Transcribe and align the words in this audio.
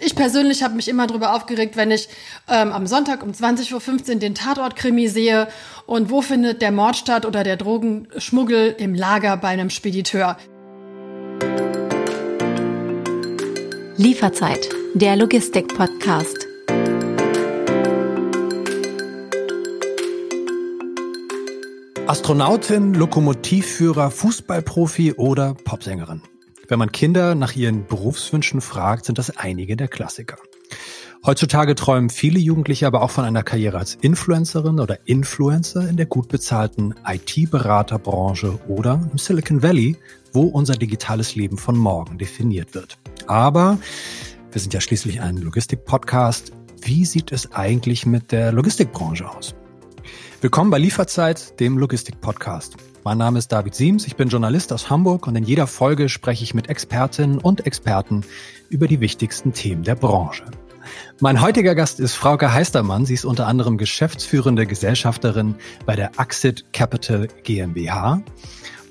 Ich 0.00 0.14
persönlich 0.14 0.62
habe 0.62 0.76
mich 0.76 0.86
immer 0.86 1.08
darüber 1.08 1.34
aufgeregt, 1.34 1.76
wenn 1.76 1.90
ich 1.90 2.08
ähm, 2.48 2.70
am 2.70 2.86
Sonntag 2.86 3.20
um 3.24 3.32
20.15 3.32 4.12
Uhr 4.12 4.18
den 4.20 4.36
Tatort-Krimi 4.36 5.08
sehe 5.08 5.48
und 5.86 6.08
wo 6.08 6.22
findet 6.22 6.62
der 6.62 6.70
Mord 6.70 6.96
statt 6.96 7.26
oder 7.26 7.42
der 7.42 7.56
Drogenschmuggel 7.56 8.76
im 8.78 8.94
Lager 8.94 9.36
bei 9.36 9.48
einem 9.48 9.70
Spediteur. 9.70 10.36
Lieferzeit, 13.96 14.68
der 14.94 15.16
Logistik-Podcast. 15.16 16.46
Astronautin, 22.06 22.94
Lokomotivführer, 22.94 24.12
Fußballprofi 24.12 25.14
oder 25.14 25.54
Popsängerin. 25.64 26.22
Wenn 26.70 26.78
man 26.78 26.92
Kinder 26.92 27.34
nach 27.34 27.56
ihren 27.56 27.86
Berufswünschen 27.86 28.60
fragt, 28.60 29.06
sind 29.06 29.16
das 29.16 29.34
einige 29.38 29.74
der 29.74 29.88
Klassiker. 29.88 30.36
Heutzutage 31.24 31.74
träumen 31.74 32.10
viele 32.10 32.38
Jugendliche 32.38 32.86
aber 32.86 33.00
auch 33.00 33.10
von 33.10 33.24
einer 33.24 33.42
Karriere 33.42 33.78
als 33.78 33.94
Influencerin 33.94 34.78
oder 34.78 34.98
Influencer 35.06 35.88
in 35.88 35.96
der 35.96 36.04
gut 36.04 36.28
bezahlten 36.28 36.94
IT-Beraterbranche 37.06 38.60
oder 38.68 39.08
im 39.10 39.16
Silicon 39.16 39.62
Valley, 39.62 39.96
wo 40.34 40.42
unser 40.42 40.74
digitales 40.74 41.34
Leben 41.36 41.56
von 41.56 41.74
morgen 41.74 42.18
definiert 42.18 42.74
wird. 42.74 42.98
Aber 43.26 43.78
wir 44.52 44.60
sind 44.60 44.74
ja 44.74 44.82
schließlich 44.82 45.22
ein 45.22 45.38
Logistik-Podcast. 45.38 46.52
Wie 46.82 47.06
sieht 47.06 47.32
es 47.32 47.50
eigentlich 47.52 48.04
mit 48.04 48.30
der 48.30 48.52
Logistikbranche 48.52 49.26
aus? 49.26 49.54
Willkommen 50.42 50.70
bei 50.70 50.78
Lieferzeit, 50.78 51.58
dem 51.60 51.78
Logistik-Podcast. 51.78 52.76
Mein 53.04 53.18
Name 53.18 53.38
ist 53.38 53.52
David 53.52 53.74
Siems, 53.74 54.06
ich 54.06 54.16
bin 54.16 54.28
Journalist 54.28 54.72
aus 54.72 54.90
Hamburg 54.90 55.26
und 55.26 55.36
in 55.36 55.44
jeder 55.44 55.66
Folge 55.66 56.08
spreche 56.08 56.42
ich 56.42 56.52
mit 56.52 56.68
Expertinnen 56.68 57.38
und 57.38 57.66
Experten 57.66 58.22
über 58.68 58.88
die 58.88 59.00
wichtigsten 59.00 59.52
Themen 59.52 59.84
der 59.84 59.94
Branche. 59.94 60.44
Mein 61.20 61.40
heutiger 61.40 61.74
Gast 61.74 62.00
ist 62.00 62.14
Frauke 62.14 62.52
Heistermann. 62.52 63.06
Sie 63.06 63.14
ist 63.14 63.24
unter 63.24 63.46
anderem 63.46 63.78
geschäftsführende 63.78 64.66
Gesellschafterin 64.66 65.54
bei 65.86 65.96
der 65.96 66.18
Axit 66.18 66.72
Capital 66.72 67.28
GmbH 67.44 68.22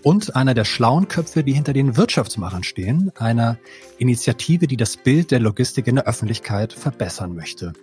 und 0.03 0.35
einer 0.35 0.53
der 0.53 0.65
schlauen 0.65 1.07
Köpfe, 1.07 1.43
die 1.43 1.53
hinter 1.53 1.73
den 1.73 1.97
Wirtschaftsmachern 1.97 2.63
stehen, 2.63 3.11
einer 3.17 3.57
Initiative, 3.97 4.67
die 4.67 4.77
das 4.77 4.95
Bild 4.95 5.31
der 5.31 5.39
Logistik 5.39 5.87
in 5.87 5.95
der 5.95 6.07
Öffentlichkeit 6.07 6.71
verbessern 6.71 7.35
möchte. 7.35 7.73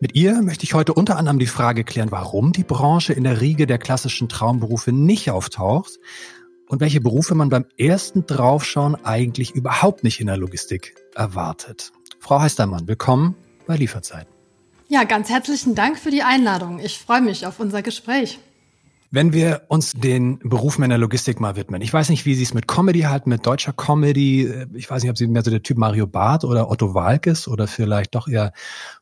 Mit 0.00 0.14
ihr 0.14 0.42
möchte 0.42 0.62
ich 0.62 0.74
heute 0.74 0.94
unter 0.94 1.16
anderem 1.16 1.40
die 1.40 1.46
Frage 1.46 1.82
klären, 1.82 2.12
warum 2.12 2.52
die 2.52 2.62
Branche 2.62 3.12
in 3.12 3.24
der 3.24 3.40
Riege 3.40 3.66
der 3.66 3.78
klassischen 3.78 4.28
Traumberufe 4.28 4.92
nicht 4.92 5.28
auftaucht 5.32 5.98
und 6.68 6.80
welche 6.80 7.00
Berufe 7.00 7.34
man 7.34 7.48
beim 7.48 7.64
ersten 7.76 8.24
Draufschauen 8.24 8.94
eigentlich 9.04 9.50
überhaupt 9.50 10.04
nicht 10.04 10.20
in 10.20 10.28
der 10.28 10.36
Logistik 10.36 10.94
erwartet. 11.16 11.90
Frau 12.20 12.38
Heistermann, 12.40 12.86
willkommen 12.86 13.34
bei 13.66 13.74
Lieferzeit. 13.74 14.28
Ja, 14.86 15.02
ganz 15.02 15.30
herzlichen 15.30 15.74
Dank 15.74 15.98
für 15.98 16.12
die 16.12 16.22
Einladung. 16.22 16.78
Ich 16.78 16.96
freue 17.00 17.20
mich 17.20 17.44
auf 17.44 17.58
unser 17.58 17.82
Gespräch. 17.82 18.38
Wenn 19.10 19.32
wir 19.32 19.62
uns 19.68 19.92
den 19.92 20.38
Berufen 20.40 20.84
in 20.84 20.90
der 20.90 20.98
Logistik 20.98 21.40
mal 21.40 21.56
widmen. 21.56 21.80
Ich 21.80 21.92
weiß 21.92 22.10
nicht, 22.10 22.26
wie 22.26 22.34
Sie 22.34 22.42
es 22.42 22.52
mit 22.52 22.68
Comedy 22.68 23.00
halten, 23.02 23.30
mit 23.30 23.46
deutscher 23.46 23.72
Comedy. 23.72 24.66
Ich 24.74 24.90
weiß 24.90 25.02
nicht, 25.02 25.10
ob 25.10 25.16
Sie 25.16 25.26
mehr 25.26 25.42
so 25.42 25.50
der 25.50 25.62
Typ 25.62 25.78
Mario 25.78 26.06
Barth 26.06 26.44
oder 26.44 26.70
Otto 26.70 26.92
Walkes 26.92 27.48
oder 27.48 27.66
vielleicht 27.66 28.14
doch 28.14 28.28
eher 28.28 28.52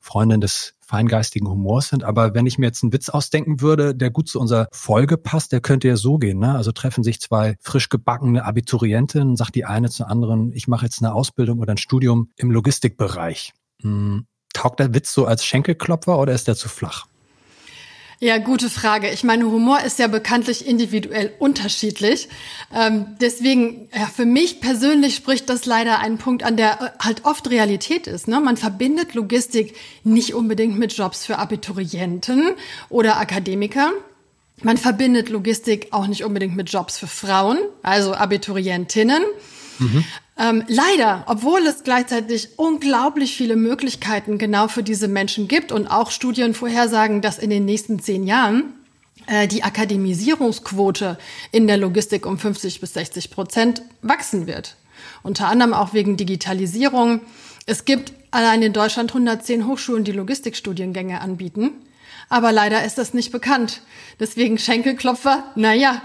Freundin 0.01 0.41
des 0.41 0.75
feingeistigen 0.79 1.49
Humors 1.49 1.89
sind. 1.89 2.05
Aber 2.05 2.35
wenn 2.35 2.47
ich 2.47 2.57
mir 2.57 2.67
jetzt 2.67 2.85
einen 2.85 2.93
Witz 2.93 3.09
ausdenken 3.09 3.61
würde, 3.61 3.97
der 3.97 4.11
gut 4.11 4.29
zu 4.29 4.39
unserer 4.39 4.69
Folge 4.71 5.17
passt, 5.17 5.51
der 5.51 5.61
könnte 5.61 5.89
ja 5.89 5.97
so 5.97 6.19
gehen. 6.19 6.39
Ne? 6.39 6.55
Also 6.55 6.71
treffen 6.71 7.03
sich 7.03 7.21
zwei 7.21 7.57
frisch 7.61 7.89
gebackene 7.89 8.45
Abiturientinnen, 8.45 9.35
sagt 9.35 9.57
die 9.57 9.65
eine 9.65 9.91
zur 9.91 10.09
anderen, 10.09 10.53
ich 10.53 10.69
mache 10.69 10.85
jetzt 10.85 11.03
eine 11.03 11.13
Ausbildung 11.13 11.59
oder 11.59 11.73
ein 11.73 11.79
Studium 11.79 12.31
im 12.37 12.53
Logistikbereich. 12.53 13.55
Hm, 13.83 14.27
taugt 14.53 14.79
der 14.79 14.95
Witz 14.95 15.13
so 15.13 15.27
als 15.27 15.45
Schenkelklopfer 15.45 16.17
oder 16.17 16.33
ist 16.33 16.47
der 16.47 16.55
zu 16.55 16.69
flach? 16.69 17.07
Ja, 18.19 18.39
gute 18.39 18.71
Frage. 18.71 19.11
Ich 19.11 19.25
meine, 19.25 19.45
Humor 19.45 19.83
ist 19.83 19.99
ja 19.99 20.07
bekanntlich 20.07 20.67
individuell 20.67 21.35
unterschiedlich. 21.39 22.29
Ähm, 22.75 23.17
deswegen, 23.21 23.91
ja, 23.95 24.07
für 24.07 24.25
mich 24.25 24.63
persönlich 24.63 25.15
spricht 25.17 25.51
das 25.51 25.67
leider 25.67 25.99
einen 25.99 26.17
Punkt 26.17 26.43
an, 26.43 26.57
der 26.57 26.81
äh, 26.81 27.05
halt 27.05 27.27
oft 27.27 27.51
Realität 27.51 28.07
ist. 28.07 28.27
Ne? 28.27 28.41
Man 28.41 28.57
verbindet 28.57 29.13
Logistik 29.13 29.77
nicht 30.03 30.33
unbedingt 30.33 30.79
mit 30.79 30.95
Jobs 30.95 31.27
für 31.27 31.37
Abiturienten 31.39 32.55
oder 32.89 33.19
Akademiker. 33.19 33.93
Man 34.63 34.79
verbindet 34.79 35.29
Logistik 35.29 35.89
auch 35.91 36.07
nicht 36.07 36.25
unbedingt 36.25 36.57
mit 36.57 36.71
Jobs 36.71 36.99
für 36.99 37.09
Frauen, 37.09 37.59
also 37.83 38.15
Abiturientinnen. 38.15 39.23
Mhm. 39.79 40.05
Ähm, 40.39 40.65
leider, 40.69 41.25
obwohl 41.27 41.61
es 41.67 41.83
gleichzeitig 41.83 42.59
unglaublich 42.59 43.35
viele 43.37 43.57
Möglichkeiten 43.57 44.37
genau 44.37 44.69
für 44.69 44.83
diese 44.83 45.09
Menschen 45.09 45.49
gibt 45.49 45.73
und 45.73 45.87
auch 45.87 46.11
Studien 46.11 46.53
vorhersagen, 46.53 47.23
dass 47.23 47.39
in 47.39 47.49
den 47.49 47.65
nächsten 47.65 47.99
zehn 48.01 48.27
Jahren 48.27 48.75
äh, 49.27 49.49
die 49.49 49.63
Akademisierungsquote 49.63 51.17
in 51.53 51.67
der 51.67 51.79
Logistik 51.79 52.27
um 52.27 52.39
50 52.39 52.81
bis 52.81 52.93
60 52.93 53.31
Prozent 53.31 53.83
wachsen 54.03 54.47
wird. 54.47 54.77
Unter 55.23 55.49
anderem 55.49 55.73
auch 55.73 55.95
wegen 55.95 56.19
Digitalisierung. 56.19 57.21
Es 57.65 57.87
gibt 57.87 58.13
allein 58.31 58.63
in 58.63 58.75
Deutschland 58.75 59.11
110 59.11 59.67
Hochschulen, 59.67 60.05
die 60.05 60.13
Logistikstudiengänge 60.13 61.21
anbieten. 61.21 61.71
Aber 62.29 62.53
leider 62.53 62.85
ist 62.85 62.99
das 62.99 63.15
nicht 63.15 63.33
bekannt. 63.33 63.83
Deswegen 64.21 64.59
Schenkelklopfer, 64.59 65.45
naja. 65.55 66.03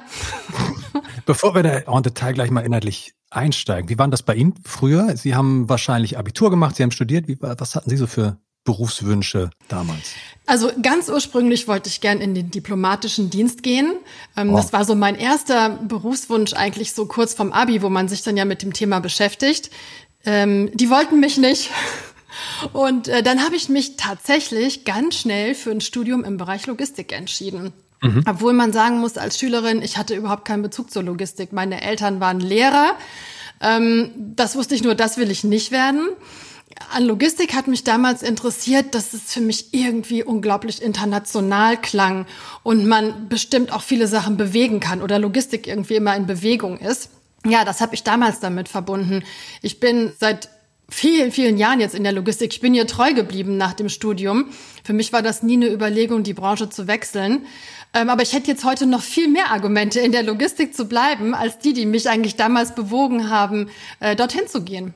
Bevor 1.25 1.53
wir 1.53 1.63
da 1.63 1.80
en 1.80 2.03
Detail 2.03 2.34
gleich 2.34 2.52
mal 2.52 2.66
inhaltlich 2.66 3.13
einsteigen. 3.31 3.90
Wie 3.90 3.97
war 3.97 4.08
das 4.09 4.24
bei 4.24 4.36
Ihnen 4.36 4.53
früher? 4.64 5.16
Sie 5.18 5.36
haben 5.36 5.68
wahrscheinlich 5.69 6.18
Abitur 6.18 6.50
gemacht, 6.50 6.75
Sie 6.75 6.84
haben 6.84 6.92
studiert. 6.92 7.28
Wie, 7.28 7.38
was 7.42 7.75
hatten 7.75 7.90
Sie 7.90 7.97
so 7.97 8.06
für 8.06 8.38
Berufswünsche 8.64 9.50
damals? 9.69 10.12
Also 10.46 10.69
ganz 10.81 11.09
ursprünglich 11.09 11.68
wollte 11.68 11.90
ich 11.90 12.02
gern 12.02 12.19
in 12.19 12.36
den 12.36 12.52
diplomatischen 12.52 13.30
Dienst 13.30 13.64
gehen. 13.64 13.94
Ähm, 14.38 14.53
oh. 14.53 14.58
Das 14.58 14.74
war 14.74 14.86
so 14.86 14.94
mein 14.94 15.16
erster 15.16 15.69
Berufswunsch 15.69 16.53
eigentlich 16.53 16.94
so 16.94 17.06
kurz 17.06 17.34
vom 17.34 17.52
Abi, 17.52 17.81
wo 17.81 17.90
man 17.90 18.08
sich 18.08 18.22
dann 18.22 18.38
ja 18.38 18.46
mit 18.46 18.62
dem 18.62 18.74
Thema 18.74 19.00
beschäftigt. 19.00 19.72
Ähm, 20.25 20.69
die 20.74 20.90
wollten 20.90 21.19
mich 21.19 21.38
nicht. 21.38 21.72
Und 22.74 23.08
äh, 23.08 23.24
dann 23.24 23.44
habe 23.44 23.56
ich 23.56 23.69
mich 23.69 23.98
tatsächlich 23.98 24.86
ganz 24.86 25.16
schnell 25.16 25.56
für 25.56 25.72
ein 25.72 25.81
Studium 25.81 26.24
im 26.24 26.38
Bereich 26.38 26.68
Logistik 26.68 27.12
entschieden. 27.12 27.74
Mhm. 28.01 28.23
Obwohl 28.28 28.53
man 28.53 28.73
sagen 28.73 29.00
muss, 29.00 29.17
als 29.17 29.39
Schülerin, 29.39 29.81
ich 29.81 29.97
hatte 29.97 30.16
überhaupt 30.16 30.45
keinen 30.45 30.63
Bezug 30.63 30.91
zur 30.91 31.03
Logistik. 31.03 31.53
Meine 31.53 31.81
Eltern 31.81 32.19
waren 32.19 32.39
Lehrer. 32.39 32.95
Ähm, 33.62 34.12
das 34.16 34.56
wusste 34.56 34.75
ich 34.75 34.84
nur, 34.84 34.95
das 34.95 35.17
will 35.17 35.29
ich 35.29 35.44
nicht 35.44 35.72
werden. 35.72 36.09
An 36.94 37.06
Logistik 37.06 37.53
hat 37.53 37.67
mich 37.67 37.84
damals 37.84 38.23
interessiert, 38.23 38.95
dass 38.95 39.13
es 39.13 39.34
für 39.34 39.41
mich 39.41 39.73
irgendwie 39.73 40.23
unglaublich 40.23 40.81
international 40.81 41.78
klang 41.79 42.25
und 42.63 42.88
man 42.88 43.29
bestimmt 43.29 43.72
auch 43.72 43.81
viele 43.81 44.07
Sachen 44.07 44.38
bewegen 44.38 44.79
kann 44.79 45.01
oder 45.01 45.19
Logistik 45.19 45.68
irgendwie 45.68 45.95
immer 45.95 46.16
in 46.16 46.25
Bewegung 46.25 46.79
ist. 46.79 47.09
Ja, 47.45 47.66
das 47.66 47.81
habe 47.81 47.94
ich 47.94 48.03
damals 48.03 48.39
damit 48.39 48.69
verbunden. 48.69 49.23
Ich 49.62 49.79
bin 49.79 50.12
seit 50.19 50.50
vielen, 50.89 51.31
vielen 51.31 51.57
Jahren 51.57 51.79
jetzt 51.79 51.95
in 51.95 52.03
der 52.03 52.12
Logistik. 52.12 52.53
Ich 52.53 52.62
bin 52.62 52.73
ihr 52.73 52.85
treu 52.85 53.13
geblieben 53.13 53.57
nach 53.57 53.73
dem 53.73 53.89
Studium. 53.89 54.50
Für 54.83 54.94
mich 54.94 55.13
war 55.13 55.22
das 55.22 55.41
nie 55.41 55.53
eine 55.53 55.72
Überlegung, 55.72 56.23
die 56.23 56.33
Branche 56.33 56.69
zu 56.69 56.88
wechseln. 56.88 57.45
Ähm, 57.94 58.09
aber 58.09 58.22
ich 58.22 58.34
hätte 58.34 58.50
jetzt 58.50 58.63
heute 58.63 58.85
noch 58.85 59.02
viel 59.02 59.28
mehr 59.28 59.52
Argumente, 59.52 60.00
in 60.00 60.12
der 60.12 60.24
Logistik 60.24 60.75
zu 60.75 60.85
bleiben, 60.85 61.34
als 61.34 61.59
die, 61.59 61.74
die 61.74 61.85
mich 61.85 62.09
eigentlich 62.09 62.35
damals 62.35 62.74
bewogen 62.74 63.29
haben, 63.29 63.69
äh, 64.00 64.16
dorthin 64.16 64.47
zu 64.47 64.63
gehen. 64.63 64.94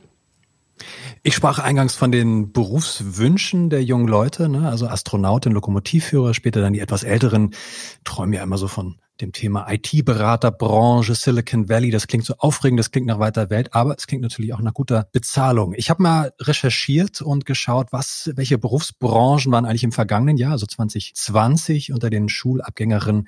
Ich 1.24 1.34
sprach 1.34 1.60
eingangs 1.60 1.96
von 1.96 2.12
den 2.12 2.52
Berufswünschen 2.52 3.70
der 3.70 3.84
jungen 3.84 4.08
Leute, 4.08 4.48
ne? 4.48 4.70
also 4.70 4.88
Astronautin, 4.88 5.54
Lokomotivführer, 5.54 6.34
später 6.34 6.62
dann 6.62 6.74
die 6.74 6.80
etwas 6.80 7.04
älteren, 7.04 7.56
träumen 8.04 8.34
ja 8.34 8.44
immer 8.44 8.58
so 8.58 8.68
von 8.68 8.98
dem 9.22 9.32
Thema 9.32 9.72
IT-Beraterbranche, 9.72 11.16
Silicon 11.16 11.70
Valley. 11.70 11.92
Das 11.92 12.08
klingt 12.08 12.26
so 12.26 12.36
aufregend, 12.38 12.80
das 12.80 12.92
klingt 12.92 13.08
nach 13.08 13.20
weiter 13.20 13.50
Welt, 13.50 13.74
aber 13.74 13.96
es 13.98 14.08
klingt 14.08 14.24
natürlich 14.24 14.54
auch 14.54 14.60
nach 14.60 14.74
guter 14.74 15.08
Bezahlung. 15.12 15.74
Ich 15.76 15.90
habe 15.90 16.04
mal 16.04 16.34
recherchiert 16.42 17.22
und 17.22 17.46
geschaut, 17.46 17.88
was, 17.92 18.32
welche 18.36 18.58
Berufsbranchen 18.58 19.52
waren 19.52 19.66
eigentlich 19.66 19.84
im 19.84 19.92
vergangenen 19.92 20.38
Jahr, 20.38 20.52
also 20.52 20.66
2020, 20.66 21.94
unter 21.94 22.10
den 22.10 22.30
Schulabgängerinnen 22.30 23.28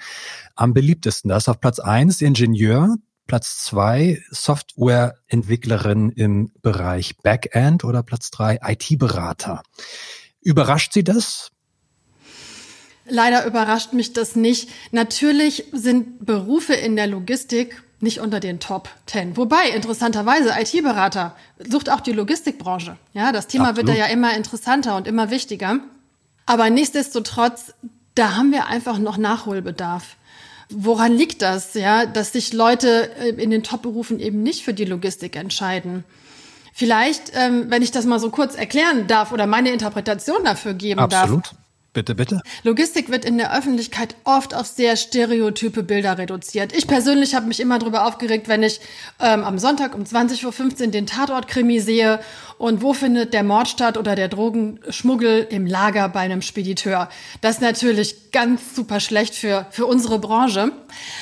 am 0.55 0.73
beliebtesten. 0.73 1.29
Da 1.29 1.37
ist 1.37 1.49
auf 1.49 1.59
Platz 1.59 1.79
eins 1.79 2.21
Ingenieur, 2.21 2.95
Platz 3.27 3.63
zwei 3.65 4.21
Softwareentwicklerin 4.31 6.09
im 6.09 6.51
Bereich 6.61 7.17
Backend 7.17 7.83
oder 7.83 8.03
Platz 8.03 8.31
drei 8.31 8.59
IT-Berater. 8.63 9.63
Überrascht 10.41 10.93
Sie 10.93 11.03
das? 11.03 11.51
Leider 13.09 13.45
überrascht 13.45 13.93
mich 13.93 14.13
das 14.13 14.35
nicht. 14.35 14.69
Natürlich 14.91 15.65
sind 15.71 16.25
Berufe 16.25 16.73
in 16.73 16.95
der 16.95 17.07
Logistik 17.07 17.83
nicht 17.99 18.19
unter 18.19 18.39
den 18.39 18.59
Top 18.59 18.89
Ten. 19.05 19.37
Wobei, 19.37 19.69
interessanterweise, 19.69 20.53
IT-Berater 20.59 21.35
sucht 21.67 21.89
auch 21.89 22.01
die 22.01 22.11
Logistikbranche. 22.11 22.97
Ja, 23.13 23.31
das 23.31 23.47
Thema 23.47 23.69
Absolut. 23.69 23.87
wird 23.87 23.97
da 23.97 24.05
ja 24.05 24.11
immer 24.11 24.35
interessanter 24.35 24.95
und 24.95 25.07
immer 25.07 25.31
wichtiger. 25.31 25.79
Aber 26.45 26.69
nichtsdestotrotz, 26.69 27.73
da 28.15 28.35
haben 28.35 28.51
wir 28.51 28.67
einfach 28.67 28.99
noch 28.99 29.17
Nachholbedarf. 29.17 30.15
Woran 30.69 31.13
liegt 31.13 31.41
das, 31.41 31.73
ja, 31.73 32.05
dass 32.05 32.33
sich 32.33 32.53
Leute 32.53 33.15
äh, 33.19 33.29
in 33.29 33.49
den 33.49 33.63
Top-Berufen 33.63 34.19
eben 34.19 34.43
nicht 34.43 34.63
für 34.63 34.73
die 34.73 34.85
Logistik 34.85 35.35
entscheiden? 35.35 36.03
Vielleicht, 36.73 37.31
ähm, 37.33 37.65
wenn 37.69 37.81
ich 37.81 37.91
das 37.91 38.05
mal 38.05 38.19
so 38.19 38.29
kurz 38.29 38.55
erklären 38.55 39.07
darf 39.07 39.31
oder 39.31 39.47
meine 39.47 39.71
Interpretation 39.71 40.43
dafür 40.43 40.73
geben 40.73 40.99
Absolut. 40.99 41.47
darf. 41.47 41.55
Bitte, 41.97 42.13
bitte. 42.13 42.43
Logistik 42.61 43.09
wird 43.09 43.25
in 43.25 43.39
der 43.39 43.57
Öffentlichkeit 43.57 44.15
oft 44.23 44.53
auf 44.53 44.67
sehr 44.67 44.95
stereotype 44.97 45.81
Bilder 45.81 46.19
reduziert. 46.19 46.71
Ich 46.77 46.85
persönlich 46.85 47.33
habe 47.33 47.47
mich 47.47 47.59
immer 47.59 47.79
darüber 47.79 48.05
aufgeregt, 48.05 48.47
wenn 48.47 48.61
ich 48.61 48.79
ähm, 49.19 49.43
am 49.43 49.57
Sonntag 49.57 49.95
um 49.95 50.03
20.15 50.03 50.79
Uhr 50.79 50.87
den 50.91 51.07
Tatortkrimi 51.07 51.79
sehe 51.79 52.19
und 52.59 52.83
wo 52.83 52.93
findet 52.93 53.33
der 53.33 53.41
Mord 53.41 53.67
statt 53.67 53.97
oder 53.97 54.13
der 54.13 54.27
Drogenschmuggel 54.27 55.47
im 55.49 55.65
Lager 55.65 56.07
bei 56.09 56.19
einem 56.19 56.43
Spediteur. 56.43 57.09
Das 57.41 57.55
ist 57.55 57.61
natürlich 57.61 58.31
ganz 58.31 58.75
super 58.75 58.99
schlecht 58.99 59.33
für, 59.33 59.65
für 59.71 59.87
unsere 59.87 60.19
Branche. 60.19 60.71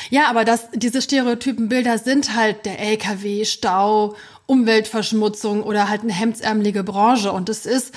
Ja, 0.10 0.30
aber 0.30 0.44
das, 0.44 0.68
diese 0.74 1.02
stereotypen 1.02 1.70
Bilder 1.70 2.00
sind 2.00 2.36
halt 2.36 2.66
der 2.66 2.82
LKW, 2.82 3.46
Stau, 3.46 4.18
Umweltverschmutzung 4.46 5.64
oder 5.64 5.88
halt 5.88 6.02
eine 6.02 6.12
hemdsärmelige 6.12 6.84
Branche 6.84 7.32
und 7.32 7.48
es 7.48 7.66
ist 7.66 7.96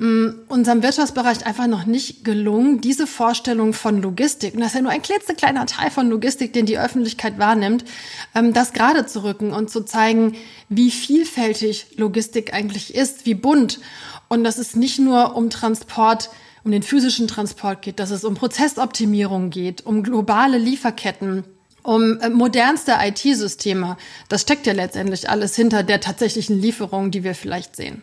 unserem 0.00 0.82
Wirtschaftsbereich 0.82 1.44
einfach 1.44 1.66
noch 1.66 1.84
nicht 1.84 2.24
gelungen, 2.24 2.80
diese 2.80 3.06
Vorstellung 3.06 3.74
von 3.74 4.00
Logistik, 4.00 4.54
und 4.54 4.60
das 4.60 4.68
ist 4.68 4.76
ja 4.76 4.80
nur 4.80 4.92
ein 4.92 5.02
klitzekleiner 5.02 5.66
Teil 5.66 5.90
von 5.90 6.08
Logistik, 6.08 6.54
den 6.54 6.64
die 6.64 6.78
Öffentlichkeit 6.78 7.38
wahrnimmt, 7.38 7.84
ähm, 8.34 8.54
das 8.54 8.72
gerade 8.72 9.04
zu 9.04 9.22
rücken 9.24 9.52
und 9.52 9.68
zu 9.68 9.84
zeigen, 9.84 10.36
wie 10.70 10.90
vielfältig 10.90 11.98
Logistik 11.98 12.54
eigentlich 12.54 12.94
ist, 12.94 13.26
wie 13.26 13.34
bunt. 13.34 13.78
Und 14.28 14.42
dass 14.42 14.56
es 14.56 14.74
nicht 14.74 14.98
nur 14.98 15.36
um 15.36 15.50
Transport, 15.50 16.30
um 16.64 16.70
den 16.70 16.82
physischen 16.82 17.28
Transport 17.28 17.82
geht, 17.82 17.98
dass 17.98 18.10
es 18.10 18.24
um 18.24 18.34
Prozessoptimierung 18.34 19.50
geht, 19.50 19.84
um 19.84 20.02
globale 20.02 20.56
Lieferketten, 20.56 21.44
um 21.82 22.18
äh, 22.20 22.30
modernste 22.30 22.96
IT-Systeme. 22.98 23.98
Das 24.30 24.42
steckt 24.42 24.66
ja 24.66 24.72
letztendlich 24.72 25.28
alles 25.28 25.56
hinter 25.56 25.82
der 25.82 26.00
tatsächlichen 26.00 26.58
Lieferung, 26.58 27.10
die 27.10 27.22
wir 27.22 27.34
vielleicht 27.34 27.76
sehen. 27.76 28.02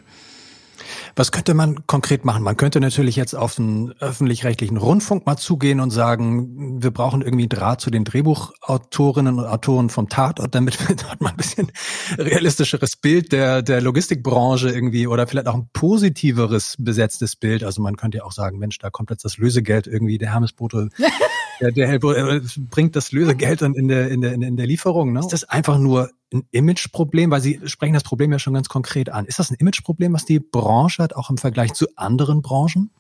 Was 1.18 1.32
könnte 1.32 1.56
man 1.56 1.88
konkret 1.88 2.26
machen? 2.26 2.44
Man 2.44 2.58
könnte 2.58 2.80
natürlich 2.80 3.16
jetzt 3.16 3.34
auf 3.34 3.56
den 3.56 3.92
öffentlich-rechtlichen 4.00 4.78
Rundfunk 4.78 5.26
mal 5.26 5.36
zugehen 5.36 5.80
und 5.80 5.90
sagen, 5.90 6.80
wir 6.84 6.92
brauchen 6.92 7.24
irgendwie 7.24 7.48
Draht 7.48 7.82
zu 7.82 7.90
den 7.90 8.04
Drehbuchautorinnen 8.04 9.40
und 9.40 9.46
Autoren 9.46 9.90
vom 9.90 10.10
Tatort, 10.10 10.54
damit 10.54 10.80
hat 10.88 11.06
man 11.20 11.32
ein 11.32 11.38
bisschen 11.38 11.72
realistischeres 12.20 12.98
Bild 12.98 13.32
der, 13.32 13.64
der 13.64 13.82
Logistikbranche 13.82 14.70
irgendwie 14.70 15.08
oder 15.08 15.26
vielleicht 15.26 15.48
auch 15.48 15.56
ein 15.56 15.68
positiveres 15.74 16.76
besetztes 16.78 17.36
Bild. 17.36 17.64
Also 17.64 17.82
man 17.82 17.98
könnte 17.98 18.20
ja 18.20 18.24
auch 18.24 18.32
sagen, 18.32 18.60
Mensch, 18.60 18.78
da 18.78 18.92
kommt 18.92 19.10
jetzt 19.10 19.26
das 19.26 19.38
Lösegeld 19.38 19.88
irgendwie, 19.88 20.20
der 20.20 20.34
Hermesbote, 20.34 20.90
der, 21.60 21.72
der 21.72 21.94
äh, 21.94 22.42
bringt 22.70 22.96
das 22.96 23.12
Lösegeld 23.12 23.62
dann 23.62 23.74
in 23.74 23.88
der, 23.88 24.10
in 24.10 24.22
der, 24.22 24.34
in 24.34 24.58
der 24.58 24.68
Lieferung. 24.68 25.14
Ne? 25.14 25.20
Ist 25.20 25.34
das 25.34 25.44
einfach 25.44 25.78
nur 25.78 26.10
ein 26.34 26.44
Imageproblem? 26.52 27.32
Weil 27.32 27.42
Sie 27.42 27.60
sprechen 27.66 27.94
das 27.94 28.04
Problem 28.04 28.32
ja 28.32 28.40
schon 28.40 28.54
ganz 28.54 28.70
konkret 28.70 29.10
an. 29.10 29.26
Ist 29.26 29.40
das 29.40 29.50
ein 29.52 29.56
Imageproblem, 29.56 30.14
was 30.14 30.26
die 30.26 30.40
Branche 30.40 31.04
hat, 31.04 31.16
auch 31.16 31.30
im 31.30 31.38
Vergleich 31.38 31.74
zu 31.74 31.88
anderen 31.96 32.42
Branchen? 32.42 32.92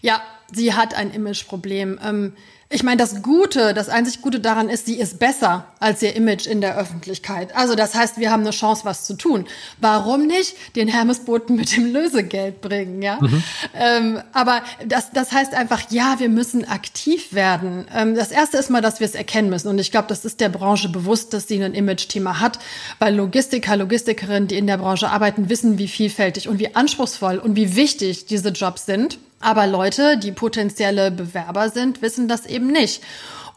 Ja, 0.00 0.22
sie 0.52 0.74
hat 0.74 0.94
ein 0.94 1.12
Imageproblem. 1.12 1.98
Ähm, 2.04 2.32
ich 2.72 2.84
meine, 2.84 2.98
das 2.98 3.20
Gute, 3.24 3.74
das 3.74 3.88
einzig 3.88 4.22
Gute 4.22 4.38
daran 4.38 4.68
ist, 4.68 4.86
sie 4.86 4.94
ist 4.94 5.18
besser 5.18 5.66
als 5.80 6.02
ihr 6.02 6.14
Image 6.14 6.46
in 6.46 6.60
der 6.60 6.78
Öffentlichkeit. 6.78 7.54
Also 7.56 7.74
das 7.74 7.96
heißt, 7.96 8.18
wir 8.18 8.30
haben 8.30 8.42
eine 8.42 8.52
Chance, 8.52 8.84
was 8.84 9.04
zu 9.06 9.14
tun. 9.14 9.48
Warum 9.80 10.28
nicht 10.28 10.54
den 10.76 10.86
Hermesboten 10.86 11.56
mit 11.56 11.76
dem 11.76 11.92
Lösegeld 11.92 12.60
bringen, 12.60 13.02
ja? 13.02 13.18
Mhm. 13.20 13.42
Ähm, 13.74 14.20
aber 14.32 14.62
das, 14.86 15.10
das 15.10 15.32
heißt 15.32 15.52
einfach, 15.52 15.90
ja, 15.90 16.20
wir 16.20 16.28
müssen 16.28 16.64
aktiv 16.64 17.32
werden. 17.32 17.86
Ähm, 17.92 18.14
das 18.14 18.30
Erste 18.30 18.58
ist 18.58 18.70
mal, 18.70 18.80
dass 18.80 19.00
wir 19.00 19.06
es 19.06 19.16
erkennen 19.16 19.50
müssen. 19.50 19.66
Und 19.66 19.80
ich 19.80 19.90
glaube, 19.90 20.06
das 20.06 20.24
ist 20.24 20.40
der 20.40 20.48
Branche 20.48 20.90
bewusst, 20.90 21.34
dass 21.34 21.48
sie 21.48 21.60
ein 21.60 21.74
Image-Thema 21.74 22.38
hat, 22.38 22.60
weil 23.00 23.16
Logistiker, 23.16 23.76
Logistikerinnen, 23.76 24.46
die 24.46 24.58
in 24.58 24.68
der 24.68 24.78
Branche 24.78 25.10
arbeiten, 25.10 25.48
wissen, 25.48 25.78
wie 25.78 25.88
vielfältig 25.88 26.48
und 26.48 26.60
wie 26.60 26.72
anspruchsvoll 26.72 27.38
und 27.38 27.56
wie 27.56 27.74
wichtig 27.74 28.26
diese 28.26 28.50
Jobs 28.50 28.86
sind. 28.86 29.18
Aber 29.40 29.66
Leute, 29.66 30.18
die 30.18 30.32
potenzielle 30.32 31.10
Bewerber 31.10 31.70
sind, 31.70 32.02
wissen 32.02 32.28
das 32.28 32.46
eben 32.46 32.68
nicht. 32.68 33.02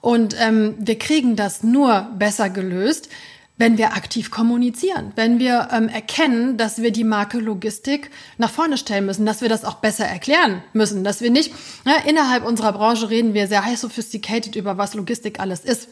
Und 0.02 0.36
ähm, 0.40 0.76
wir 0.80 0.98
kriegen 0.98 1.36
das 1.36 1.64
nur 1.64 2.08
besser 2.18 2.50
gelöst, 2.50 3.10
wenn 3.58 3.78
wir 3.78 3.94
aktiv 3.94 4.32
kommunizieren, 4.32 5.12
wenn 5.16 5.40
wir 5.40 5.70
ähm, 5.72 5.88
erkennen, 5.88 6.58
dass 6.58 6.82
wir 6.82 6.92
die 6.92 7.04
Marke 7.04 7.38
Logistik 7.38 8.10
nach 8.38 8.50
vorne 8.50 8.78
stellen 8.78 9.06
müssen, 9.06 9.26
dass 9.26 9.42
wir 9.42 9.50
das 9.50 9.64
auch 9.64 9.76
besser 9.76 10.06
erklären 10.06 10.64
müssen, 10.74 11.04
dass 11.04 11.22
wir 11.22 11.30
nicht, 11.30 11.54
ja, 11.86 11.98
innerhalb 12.08 12.46
unserer 12.46 12.74
Branche 12.74 13.10
reden 13.10 13.34
wir 13.34 13.48
sehr 13.48 13.64
high 13.64 13.78
sophisticated 13.78 14.56
über 14.56 14.78
was 14.78 14.96
Logistik 14.96 15.40
alles 15.40 15.60
ist. 15.60 15.88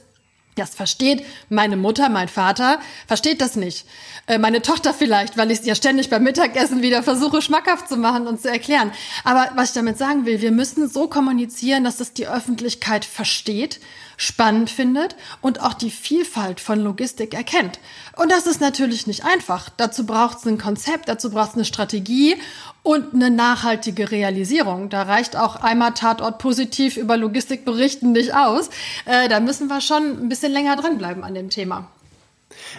Das 0.56 0.76
versteht 0.76 1.26
meine 1.50 1.78
Mutter, 1.78 2.10
mein 2.10 2.28
Vater, 2.28 2.80
versteht 3.08 3.40
das 3.40 3.56
nicht. 3.56 3.86
Äh, 4.28 4.38
meine 4.38 4.62
Tochter 4.62 4.94
vielleicht, 4.94 5.38
weil 5.38 5.50
ich 5.50 5.60
es 5.60 5.66
ja 5.66 5.76
ständig 5.76 6.10
beim 6.10 6.24
Mittagessen 6.24 6.82
wieder 6.82 7.04
versuche, 7.04 7.42
schmackhaft 7.42 7.88
zu 7.88 7.96
machen 7.96 8.28
und 8.28 8.42
zu 8.42 8.50
erklären. 8.50 8.92
Aber 9.24 9.50
was 9.56 9.70
ich 9.70 9.76
damit 9.76 9.98
sagen 9.98 10.26
will, 10.26 10.42
wir 10.42 10.52
müssen 10.52 10.90
so 10.90 11.08
kommunizieren, 11.08 11.84
dass 11.86 12.02
es 12.02 12.14
die 12.14 12.28
Öffentlichkeit 12.28 13.06
versteht, 13.06 13.80
spannend 14.22 14.70
findet 14.70 15.16
und 15.42 15.62
auch 15.62 15.74
die 15.74 15.90
Vielfalt 15.90 16.60
von 16.60 16.80
Logistik 16.80 17.34
erkennt. 17.34 17.80
Und 18.16 18.32
das 18.32 18.46
ist 18.46 18.62
natürlich 18.62 19.08
nicht 19.08 19.26
einfach. 19.26 19.70
Dazu 19.70 20.06
braucht 20.06 20.38
es 20.38 20.46
ein 20.46 20.60
Konzept, 20.60 21.10
dazu 21.10 21.32
braucht 21.32 21.50
es 21.50 21.56
eine 21.56 21.66
Strategie 21.66 22.36
und 22.84 23.16
eine 23.16 23.32
nachhaltige 23.32 24.12
Realisierung. 24.12 24.90
Da 24.90 25.02
reicht 25.04 25.36
auch 25.36 25.56
einmal 25.56 25.96
Tatort 25.96 26.38
positiv 26.38 26.98
über 26.98 27.18
Logistik 27.18 27.66
berichten 27.66 28.12
nicht 28.12 28.36
aus. 28.36 28.70
Äh, 29.06 29.28
da 29.28 29.40
müssen 29.40 29.70
wir 29.70 29.82
schon 29.82 30.04
ein 30.04 30.30
bisschen 30.30 30.52
länger 30.52 30.76
dranbleiben 30.76 31.24
an 31.24 31.34
dem 31.34 31.50
Thema. 31.50 31.88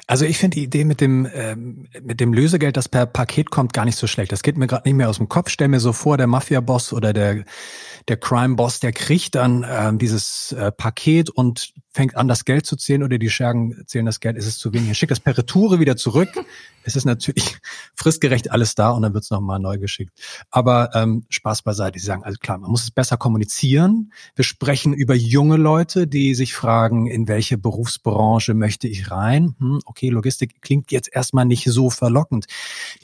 Also 0.07 0.25
ich 0.25 0.39
finde 0.39 0.57
die 0.57 0.65
Idee 0.65 0.85
mit 0.85 1.01
dem 1.01 1.29
ähm, 1.35 1.89
mit 2.03 2.21
dem 2.21 2.33
Lösegeld, 2.33 2.77
das 2.77 2.89
per 2.89 3.07
Paket 3.07 3.51
kommt, 3.51 3.73
gar 3.73 3.85
nicht 3.85 3.97
so 3.97 4.07
schlecht. 4.07 4.33
Das 4.33 4.43
geht 4.43 4.57
mir 4.57 4.67
gerade 4.67 4.89
nicht 4.89 4.97
mehr 4.97 5.09
aus 5.09 5.19
dem 5.19 5.29
Kopf. 5.29 5.51
Stell 5.51 5.69
mir 5.69 5.81
so 5.81 5.93
vor, 5.93 6.17
der 6.17 6.27
Mafia-Boss 6.27 6.93
oder 6.93 7.13
der 7.13 7.45
der 8.09 8.17
Crime-Boss, 8.17 8.81
der 8.81 8.93
kriegt 8.93 9.35
dann 9.35 9.65
ähm, 9.69 9.99
dieses 9.99 10.53
äh, 10.53 10.73
Paket 10.73 11.31
und 11.31 11.73
fängt 11.93 12.17
an, 12.17 12.27
das 12.27 12.45
Geld 12.45 12.67
zu 12.67 12.77
zählen 12.77 13.03
oder 13.03 13.19
die 13.19 13.31
Schergen 13.31 13.83
zählen 13.87 14.07
das 14.07 14.21
Geld, 14.21 14.37
ist 14.37 14.47
es 14.47 14.59
zu 14.59 14.73
wenig. 14.73 14.89
Er 14.89 14.95
schickt 14.95 15.11
das 15.11 15.21
per 15.21 15.37
Retoure 15.37 15.79
wieder 15.79 15.97
zurück. 15.97 16.31
Es 16.85 16.97
ist 16.97 17.05
natürlich 17.05 17.59
fristgerecht 17.95 18.51
alles 18.51 18.75
da 18.75 18.91
und 18.91 19.03
dann 19.03 19.15
wird 19.15 19.23
es 19.23 19.31
nochmal 19.31 19.61
neu 19.61 19.79
geschickt. 19.79 20.19
Aber 20.51 20.91
ähm, 20.95 21.25
Spaß 21.29 21.63
beiseite. 21.63 21.97
Sie 22.01 22.05
sagen, 22.05 22.25
also 22.25 22.39
klar, 22.41 22.59
man 22.59 22.73
muss 22.73 22.83
es 22.83 22.91
besser 22.91 23.17
kommunizieren. 23.17 24.13
Wir 24.35 24.45
sprechen 24.45 24.93
über 24.93 25.15
junge 25.15 25.59
Leute, 25.59 26.09
die 26.09 26.35
sich 26.35 26.55
fragen, 26.55 27.07
in 27.07 27.29
welche 27.29 27.57
Berufsbranche 27.57 28.55
möchte 28.55 28.89
ich 28.89 29.13
rein? 29.13 29.55
Hm, 29.61 29.79
okay, 29.85 30.09
Logistik 30.09 30.61
klingt 30.61 30.91
jetzt 30.91 31.09
erstmal 31.13 31.45
nicht 31.45 31.65
so 31.67 31.89
verlockend. 31.89 32.47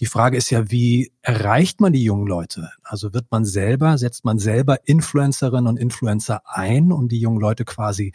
Die 0.01 0.07
Frage 0.07 0.37
ist 0.37 0.51
ja, 0.51 0.73
wie 0.73 1.13
erreicht 1.23 1.81
man 1.81 1.93
die 1.93 2.03
jungen 2.03 2.27
Leute? 2.27 2.71
Also 2.83 3.15
wird 3.15 3.27
man 3.31 3.45
selber, 3.45 3.97
setzt 3.97 4.25
man 4.25 4.41
selber 4.41 4.89
Influencerinnen 4.89 5.69
und 5.69 5.77
Influencer 5.77 6.43
ein, 6.47 6.91
um 6.91 7.09
die 7.09 7.21
jungen 7.21 7.39
Leute 7.39 7.65
quasi 7.65 8.13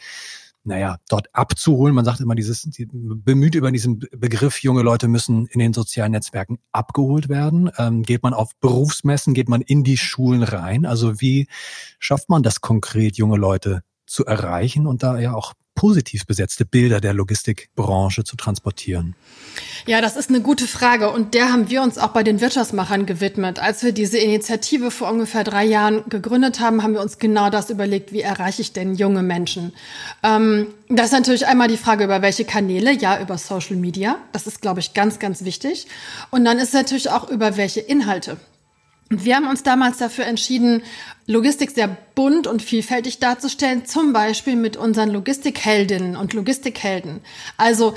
naja, 0.64 0.98
dort 1.10 1.28
abzuholen. 1.34 1.94
Man 1.94 2.06
sagt 2.06 2.20
immer 2.22 2.36
dieses, 2.36 2.62
die, 2.62 2.88
bemüht 2.92 3.56
über 3.56 3.72
diesen 3.72 4.00
Begriff, 4.00 4.62
junge 4.64 4.82
Leute 4.82 5.08
müssen 5.08 5.46
in 5.48 5.60
den 5.60 5.74
sozialen 5.74 6.12
Netzwerken 6.12 6.60
abgeholt 6.72 7.30
werden. 7.30 7.70
Ähm, 7.78 8.04
geht 8.04 8.24
man 8.24 8.34
auf 8.34 8.56
Berufsmessen, 8.60 9.34
geht 9.34 9.50
man 9.50 9.62
in 9.62 9.84
die 9.84 9.98
Schulen 9.98 10.44
rein? 10.44 10.86
Also 10.86 11.20
wie 11.22 11.48
schafft 12.00 12.30
man 12.30 12.44
das 12.44 12.62
konkret, 12.62 13.18
junge 13.18 13.38
Leute 13.38 13.84
zu 14.06 14.26
erreichen 14.26 14.88
und 14.88 15.04
da 15.04 15.20
ja 15.20 15.34
auch 15.34 15.54
positiv 15.76 16.26
besetzte 16.26 16.66
Bilder 16.66 17.02
der 17.02 17.14
Logistikbranche 17.14 18.24
zu 18.24 18.36
transportieren? 18.36 19.16
Ja, 19.86 20.02
das 20.02 20.16
ist 20.16 20.30
eine 20.30 20.42
gute 20.42 20.68
Frage 20.68 21.10
und 21.10 21.34
der 21.34 21.52
haben 21.52 21.70
wir 21.70 21.82
uns 21.82 21.98
auch 21.98 22.10
bei 22.10 22.24
den 22.24 22.42
Wirtschaftsmachern 22.42 23.06
gewidmet. 23.06 23.60
Als 23.60 23.84
wir 23.84 23.92
diese 23.92 24.18
Initiative 24.18 24.92
vor 24.92 25.12
ungefähr 25.12 25.44
drei 25.44 25.66
Jahren 25.66 26.04
gegründet 26.10 26.60
haben, 26.60 26.84
haben 26.84 26.94
wir 26.94 27.02
uns 27.02 27.18
genau 27.20 27.50
das 27.50 27.70
überlegt, 27.70 28.12
wie 28.12 28.22
erreiche 28.22 28.62
ich 28.62 28.74
denn 28.74 28.96
junge 28.96 29.24
Menschen? 29.24 29.74
Ähm, 30.24 30.68
das 30.90 31.08
ist 31.08 31.14
natürlich 31.14 31.48
einmal 31.48 31.68
die 31.68 31.78
Frage, 31.78 32.04
über 32.04 32.22
welche 32.22 32.46
Kanäle. 32.46 32.92
Ja, 32.94 33.20
über 33.20 33.38
Social 33.38 33.76
Media. 33.76 34.18
Das 34.32 34.48
ist, 34.48 34.62
glaube 34.62 34.80
ich, 34.80 34.94
ganz, 34.94 35.20
ganz 35.20 35.44
wichtig. 35.44 35.88
Und 36.32 36.46
dann 36.46 36.60
ist 36.60 36.74
natürlich 36.74 37.10
auch 37.10 37.30
über 37.30 37.58
welche 37.58 37.80
Inhalte. 37.80 38.38
Und 39.14 39.26
wir 39.26 39.36
haben 39.36 39.48
uns 39.48 39.62
damals 39.62 40.00
dafür 40.00 40.26
entschieden, 40.26 40.82
Logistik 41.28 41.70
sehr 41.70 41.88
bunt 42.16 42.48
und 42.48 42.64
vielfältig 42.64 43.20
darzustellen, 43.20 43.86
zum 43.86 44.12
Beispiel 44.12 44.56
mit 44.56 44.76
unseren 44.76 45.12
Logistikheldinnen 45.12 46.18
und 46.18 46.34
Logistikhelden. 46.34 47.22
Also 47.56 47.94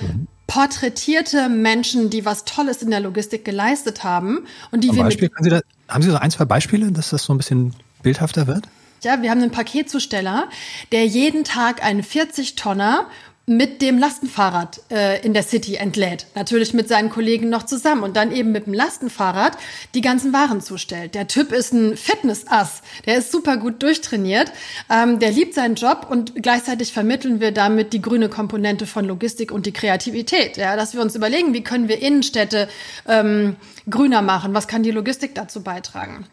porträtierte 0.47 1.49
Menschen, 1.49 2.11
die 2.11 2.27
was 2.27 2.45
Tolles 2.45 2.83
in 2.83 2.91
der 2.91 3.01
Logistik 3.01 3.47
geleistet 3.47 4.05
haben 4.05 4.41
und 4.73 4.85
die 4.85 4.89
Zum 4.89 4.99
wir 4.99 5.05
Beispiel, 5.05 5.31
mit, 5.41 5.53
da, 5.53 5.61
haben 5.89 6.03
Sie 6.03 6.11
so 6.11 6.19
ein, 6.19 6.31
zwei 6.31 6.45
Beispiele, 6.45 6.93
dass 6.93 7.09
das 7.09 7.25
so 7.25 7.33
ein 7.33 7.39
bisschen 7.39 7.73
bildhafter 8.03 8.47
wird? 8.47 8.69
Ja, 9.03 9.23
wir 9.23 9.31
haben 9.31 9.41
einen 9.41 9.51
Paketzusteller, 9.51 10.51
der 10.93 11.07
jeden 11.07 11.45
Tag 11.45 11.83
einen 11.83 12.03
40-Tonner 12.03 13.07
mit 13.47 13.81
dem 13.81 13.97
Lastenfahrrad 13.97 14.81
äh, 14.91 15.25
in 15.25 15.33
der 15.33 15.45
City 15.45 15.77
entlädt. 15.77 16.27
Natürlich 16.35 16.75
mit 16.75 16.89
seinen 16.89 17.11
Kollegen 17.11 17.49
noch 17.49 17.63
zusammen 17.63 18.03
und 18.03 18.17
dann 18.17 18.33
eben 18.33 18.51
mit 18.51 18.67
dem 18.67 18.75
Lastenfahrrad 18.75 19.57
die 19.95 20.01
ganzen 20.01 20.33
Waren 20.33 20.61
zustellt. 20.61 21.15
Der 21.15 21.29
Typ 21.29 21.53
ist 21.53 21.73
ein 21.73 21.97
Fitnessass, 21.97 22.83
der 23.07 23.19
ist 23.19 23.31
super 23.31 23.57
gut 23.57 23.83
durchtrainiert, 23.85 24.51
ähm, 24.91 25.21
der 25.21 25.31
liebt 25.31 25.55
seinen 25.55 25.77
Job 25.77 26.09
und 26.11 26.43
gleichzeitig 26.43 26.93
vermitteln 26.93 27.39
wir 27.39 27.53
damit 27.53 27.93
die 27.93 28.03
grüne 28.03 28.29
Komponente 28.29 28.85
von 28.85 29.05
Logistik 29.05 29.53
und 29.53 29.65
die 29.65 29.73
Kreativität. 29.73 30.57
Ja, 30.57 30.75
dass 30.75 30.95
wir 30.95 31.01
uns 31.01 31.15
überlegen, 31.15 31.55
wie 31.55 31.63
können 31.63 31.89
wir 31.89 32.03
Innenstädte 32.03 32.69
ähm, 33.07 33.55
grüner 33.89 34.23
machen, 34.23 34.55
was 34.55 34.67
kann 34.67 34.83
die 34.83 34.91
Logistik 34.91 35.37
dazu 35.37 35.63
beitragen. 35.63 36.27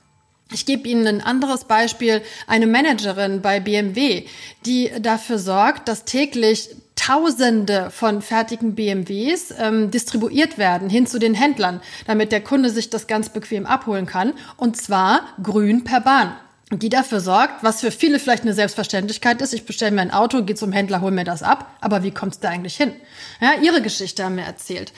Ich 0.51 0.65
gebe 0.65 0.87
Ihnen 0.87 1.07
ein 1.07 1.21
anderes 1.21 1.65
Beispiel. 1.65 2.21
Eine 2.47 2.67
Managerin 2.67 3.41
bei 3.41 3.59
BMW, 3.59 4.25
die 4.65 4.91
dafür 4.99 5.39
sorgt, 5.39 5.87
dass 5.87 6.05
täglich 6.05 6.69
Tausende 6.95 7.89
von 7.89 8.21
fertigen 8.21 8.75
BMWs 8.75 9.53
ähm, 9.57 9.89
distribuiert 9.89 10.57
werden 10.57 10.89
hin 10.89 11.07
zu 11.07 11.17
den 11.17 11.33
Händlern, 11.33 11.81
damit 12.05 12.31
der 12.31 12.41
Kunde 12.41 12.69
sich 12.69 12.91
das 12.91 13.07
ganz 13.07 13.29
bequem 13.29 13.65
abholen 13.65 14.05
kann. 14.05 14.33
Und 14.57 14.77
zwar 14.77 15.21
grün 15.41 15.83
per 15.83 16.01
Bahn 16.01 16.33
die 16.81 16.89
dafür 16.89 17.19
sorgt, 17.19 17.63
was 17.63 17.81
für 17.81 17.91
viele 17.91 18.17
vielleicht 18.17 18.43
eine 18.43 18.53
Selbstverständlichkeit 18.53 19.41
ist. 19.41 19.53
Ich 19.53 19.65
bestelle 19.65 19.91
mir 19.91 20.01
ein 20.01 20.11
Auto, 20.11 20.43
gehe 20.43 20.55
zum 20.55 20.71
Händler, 20.71 21.01
hol 21.01 21.11
mir 21.11 21.25
das 21.25 21.43
ab. 21.43 21.77
Aber 21.81 22.03
wie 22.03 22.11
kommt 22.11 22.33
es 22.33 22.39
da 22.39 22.49
eigentlich 22.49 22.75
hin? 22.75 22.93
Ja, 23.41 23.53
ihre 23.61 23.81
Geschichte 23.81 24.23
haben 24.23 24.37
wir 24.37 24.45
erzählt. 24.45 24.93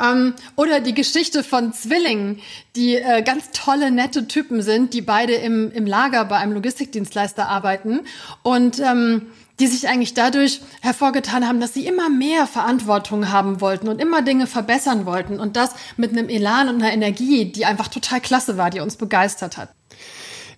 Ähm, 0.00 0.34
oder 0.56 0.80
die 0.80 0.94
Geschichte 0.94 1.42
von 1.42 1.72
Zwillingen, 1.72 2.40
die 2.76 2.96
äh, 2.96 3.22
ganz 3.22 3.50
tolle, 3.52 3.90
nette 3.90 4.28
Typen 4.28 4.62
sind, 4.62 4.94
die 4.94 5.02
beide 5.02 5.34
im, 5.34 5.70
im 5.72 5.86
Lager 5.86 6.24
bei 6.24 6.36
einem 6.36 6.52
Logistikdienstleister 6.52 7.48
arbeiten. 7.48 8.00
Und 8.42 8.78
ähm, 8.78 9.26
die 9.60 9.66
sich 9.66 9.88
eigentlich 9.88 10.14
dadurch 10.14 10.60
hervorgetan 10.82 11.46
haben, 11.46 11.60
dass 11.60 11.74
sie 11.74 11.86
immer 11.86 12.08
mehr 12.08 12.46
Verantwortung 12.46 13.30
haben 13.30 13.60
wollten 13.60 13.88
und 13.88 14.00
immer 14.00 14.22
Dinge 14.22 14.46
verbessern 14.46 15.04
wollten 15.04 15.40
und 15.40 15.56
das 15.56 15.74
mit 15.96 16.12
einem 16.12 16.28
Elan 16.28 16.68
und 16.68 16.76
einer 16.76 16.92
Energie, 16.92 17.46
die 17.50 17.64
einfach 17.64 17.88
total 17.88 18.20
klasse 18.20 18.56
war, 18.56 18.70
die 18.70 18.80
uns 18.80 18.96
begeistert 18.96 19.56
hat. 19.56 19.70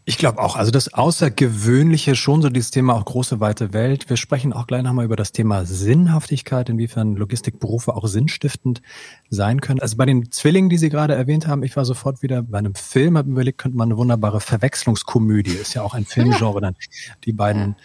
Ich 0.06 0.16
glaube 0.18 0.40
auch, 0.40 0.56
also 0.56 0.70
das 0.70 0.92
Außergewöhnliche, 0.94 2.16
schon 2.16 2.40
so 2.42 2.48
dieses 2.48 2.70
Thema 2.70 2.94
auch 2.94 3.04
große, 3.04 3.38
weite 3.38 3.72
Welt. 3.72 4.08
Wir 4.08 4.16
sprechen 4.16 4.52
auch 4.52 4.66
gleich 4.66 4.82
nochmal 4.82 5.04
über 5.04 5.14
das 5.14 5.32
Thema 5.32 5.66
Sinnhaftigkeit, 5.66 6.68
inwiefern 6.68 7.16
Logistikberufe 7.16 7.94
auch 7.94 8.06
sinnstiftend 8.06 8.80
sein 9.28 9.60
können. 9.60 9.80
Also 9.80 9.96
bei 9.96 10.06
den 10.06 10.32
Zwillingen, 10.32 10.70
die 10.70 10.78
Sie 10.78 10.88
gerade 10.88 11.14
erwähnt 11.14 11.46
haben, 11.46 11.62
ich 11.62 11.76
war 11.76 11.84
sofort 11.84 12.22
wieder 12.22 12.42
bei 12.42 12.58
einem 12.58 12.74
Film, 12.74 13.18
habe 13.18 13.30
überlegt, 13.30 13.58
könnte 13.58 13.76
man 13.76 13.88
eine 13.88 13.98
wunderbare 13.98 14.40
Verwechslungskomödie, 14.40 15.52
ist 15.52 15.74
ja 15.74 15.82
auch 15.82 15.94
ein 15.94 16.06
Filmgenre 16.06 16.60
dann, 16.60 16.76
die 17.24 17.32
beiden 17.32 17.76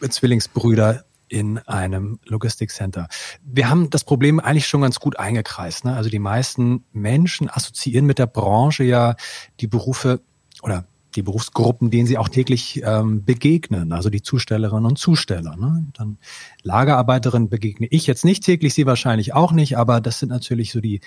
Zwillingsbrüder 0.00 1.04
in 1.28 1.58
einem 1.58 2.18
Logistikcenter. 2.24 3.08
Wir 3.44 3.68
haben 3.68 3.90
das 3.90 4.04
Problem 4.04 4.40
eigentlich 4.40 4.66
schon 4.66 4.80
ganz 4.80 4.98
gut 4.98 5.18
eingekreist. 5.18 5.84
Ne? 5.84 5.94
Also 5.94 6.08
die 6.08 6.18
meisten 6.18 6.84
Menschen 6.92 7.50
assoziieren 7.50 8.06
mit 8.06 8.18
der 8.18 8.26
Branche 8.26 8.84
ja 8.84 9.14
die 9.60 9.66
Berufe 9.66 10.20
oder 10.62 10.86
die 11.18 11.22
Berufsgruppen, 11.22 11.90
denen 11.90 12.06
sie 12.06 12.16
auch 12.16 12.28
täglich 12.28 12.80
ähm, 12.84 13.24
begegnen, 13.24 13.92
also 13.92 14.08
die 14.08 14.22
Zustellerinnen 14.22 14.86
und 14.86 14.98
Zusteller. 14.98 15.56
Ne? 15.56 15.86
Dann 15.94 16.18
Lagerarbeiterin 16.62 17.48
begegne 17.48 17.88
ich 17.90 18.06
jetzt 18.06 18.24
nicht 18.24 18.44
täglich, 18.44 18.72
sie 18.74 18.86
wahrscheinlich 18.86 19.34
auch 19.34 19.52
nicht, 19.52 19.76
aber 19.76 20.00
das 20.00 20.20
sind 20.20 20.28
natürlich 20.28 20.70
so 20.70 20.80
die 20.80 21.00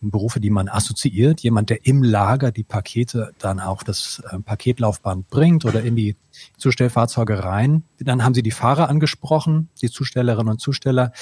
Berufe, 0.00 0.40
die 0.40 0.50
man 0.50 0.68
assoziiert. 0.68 1.40
Jemand, 1.40 1.68
der 1.68 1.84
im 1.84 2.02
Lager 2.02 2.52
die 2.52 2.62
Pakete 2.62 3.32
dann 3.38 3.60
auch 3.60 3.82
das 3.82 4.22
äh, 4.30 4.38
Paketlaufband 4.38 5.28
bringt 5.28 5.64
oder 5.64 5.82
in 5.82 5.96
die 5.96 6.16
Zustellfahrzeuge 6.56 7.44
rein. 7.44 7.82
Dann 7.98 8.24
haben 8.24 8.34
Sie 8.34 8.42
die 8.42 8.52
Fahrer 8.52 8.88
angesprochen, 8.88 9.68
die 9.82 9.90
Zustellerinnen 9.90 10.52
und 10.52 10.60
Zusteller. 10.60 11.12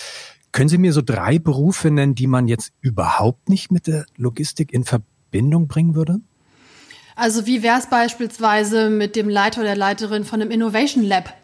Können 0.52 0.68
Sie 0.68 0.78
mir 0.78 0.92
so 0.92 1.02
drei 1.02 1.38
Berufe 1.38 1.90
nennen, 1.90 2.14
die 2.14 2.26
man 2.26 2.46
jetzt 2.46 2.72
überhaupt 2.80 3.48
nicht 3.48 3.72
mit 3.72 3.86
der 3.86 4.04
Logistik 4.16 4.72
in 4.72 4.84
Verbindung 4.84 5.66
bringen 5.66 5.94
würde? 5.94 6.20
Also 7.18 7.46
wie 7.46 7.62
wäre 7.62 7.78
es 7.78 7.86
beispielsweise 7.86 8.90
mit 8.90 9.16
dem 9.16 9.28
Leiter 9.28 9.60
oder 9.60 9.70
der 9.70 9.76
Leiterin 9.76 10.24
von 10.24 10.40
einem 10.40 10.50
Innovation 10.50 11.04
Lab? 11.04 11.34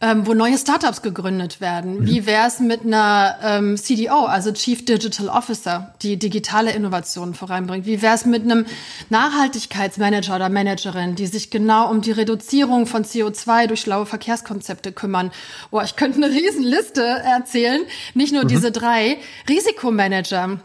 ähm, 0.00 0.26
wo 0.26 0.34
neue 0.34 0.56
Startups 0.56 1.02
gegründet 1.02 1.60
werden. 1.60 2.00
Mhm. 2.00 2.06
Wie 2.06 2.26
wäre 2.26 2.46
es 2.46 2.60
mit 2.60 2.84
einer 2.84 3.36
ähm, 3.42 3.76
CDO, 3.76 4.26
also 4.26 4.52
Chief 4.52 4.84
Digital 4.84 5.28
Officer, 5.28 5.94
die 6.02 6.16
digitale 6.16 6.72
Innovationen 6.72 7.34
voranbringt? 7.34 7.84
Wie 7.84 8.00
wäre 8.00 8.14
es 8.14 8.24
mit 8.24 8.42
einem 8.42 8.66
Nachhaltigkeitsmanager 9.10 10.36
oder 10.36 10.48
Managerin, 10.48 11.16
die 11.16 11.26
sich 11.26 11.50
genau 11.50 11.90
um 11.90 12.00
die 12.00 12.12
Reduzierung 12.12 12.86
von 12.86 13.04
CO2 13.04 13.66
durch 13.66 13.80
schlaue 13.80 14.06
Verkehrskonzepte 14.06 14.92
kümmern? 14.92 15.32
Boah, 15.72 15.82
ich 15.82 15.96
könnte 15.96 16.22
eine 16.22 16.32
Riesenliste 16.32 17.02
erzählen. 17.02 17.82
Nicht 18.14 18.32
nur 18.32 18.44
mhm. 18.44 18.48
diese 18.48 18.70
drei. 18.70 19.18
Risikomanager, 19.48 20.60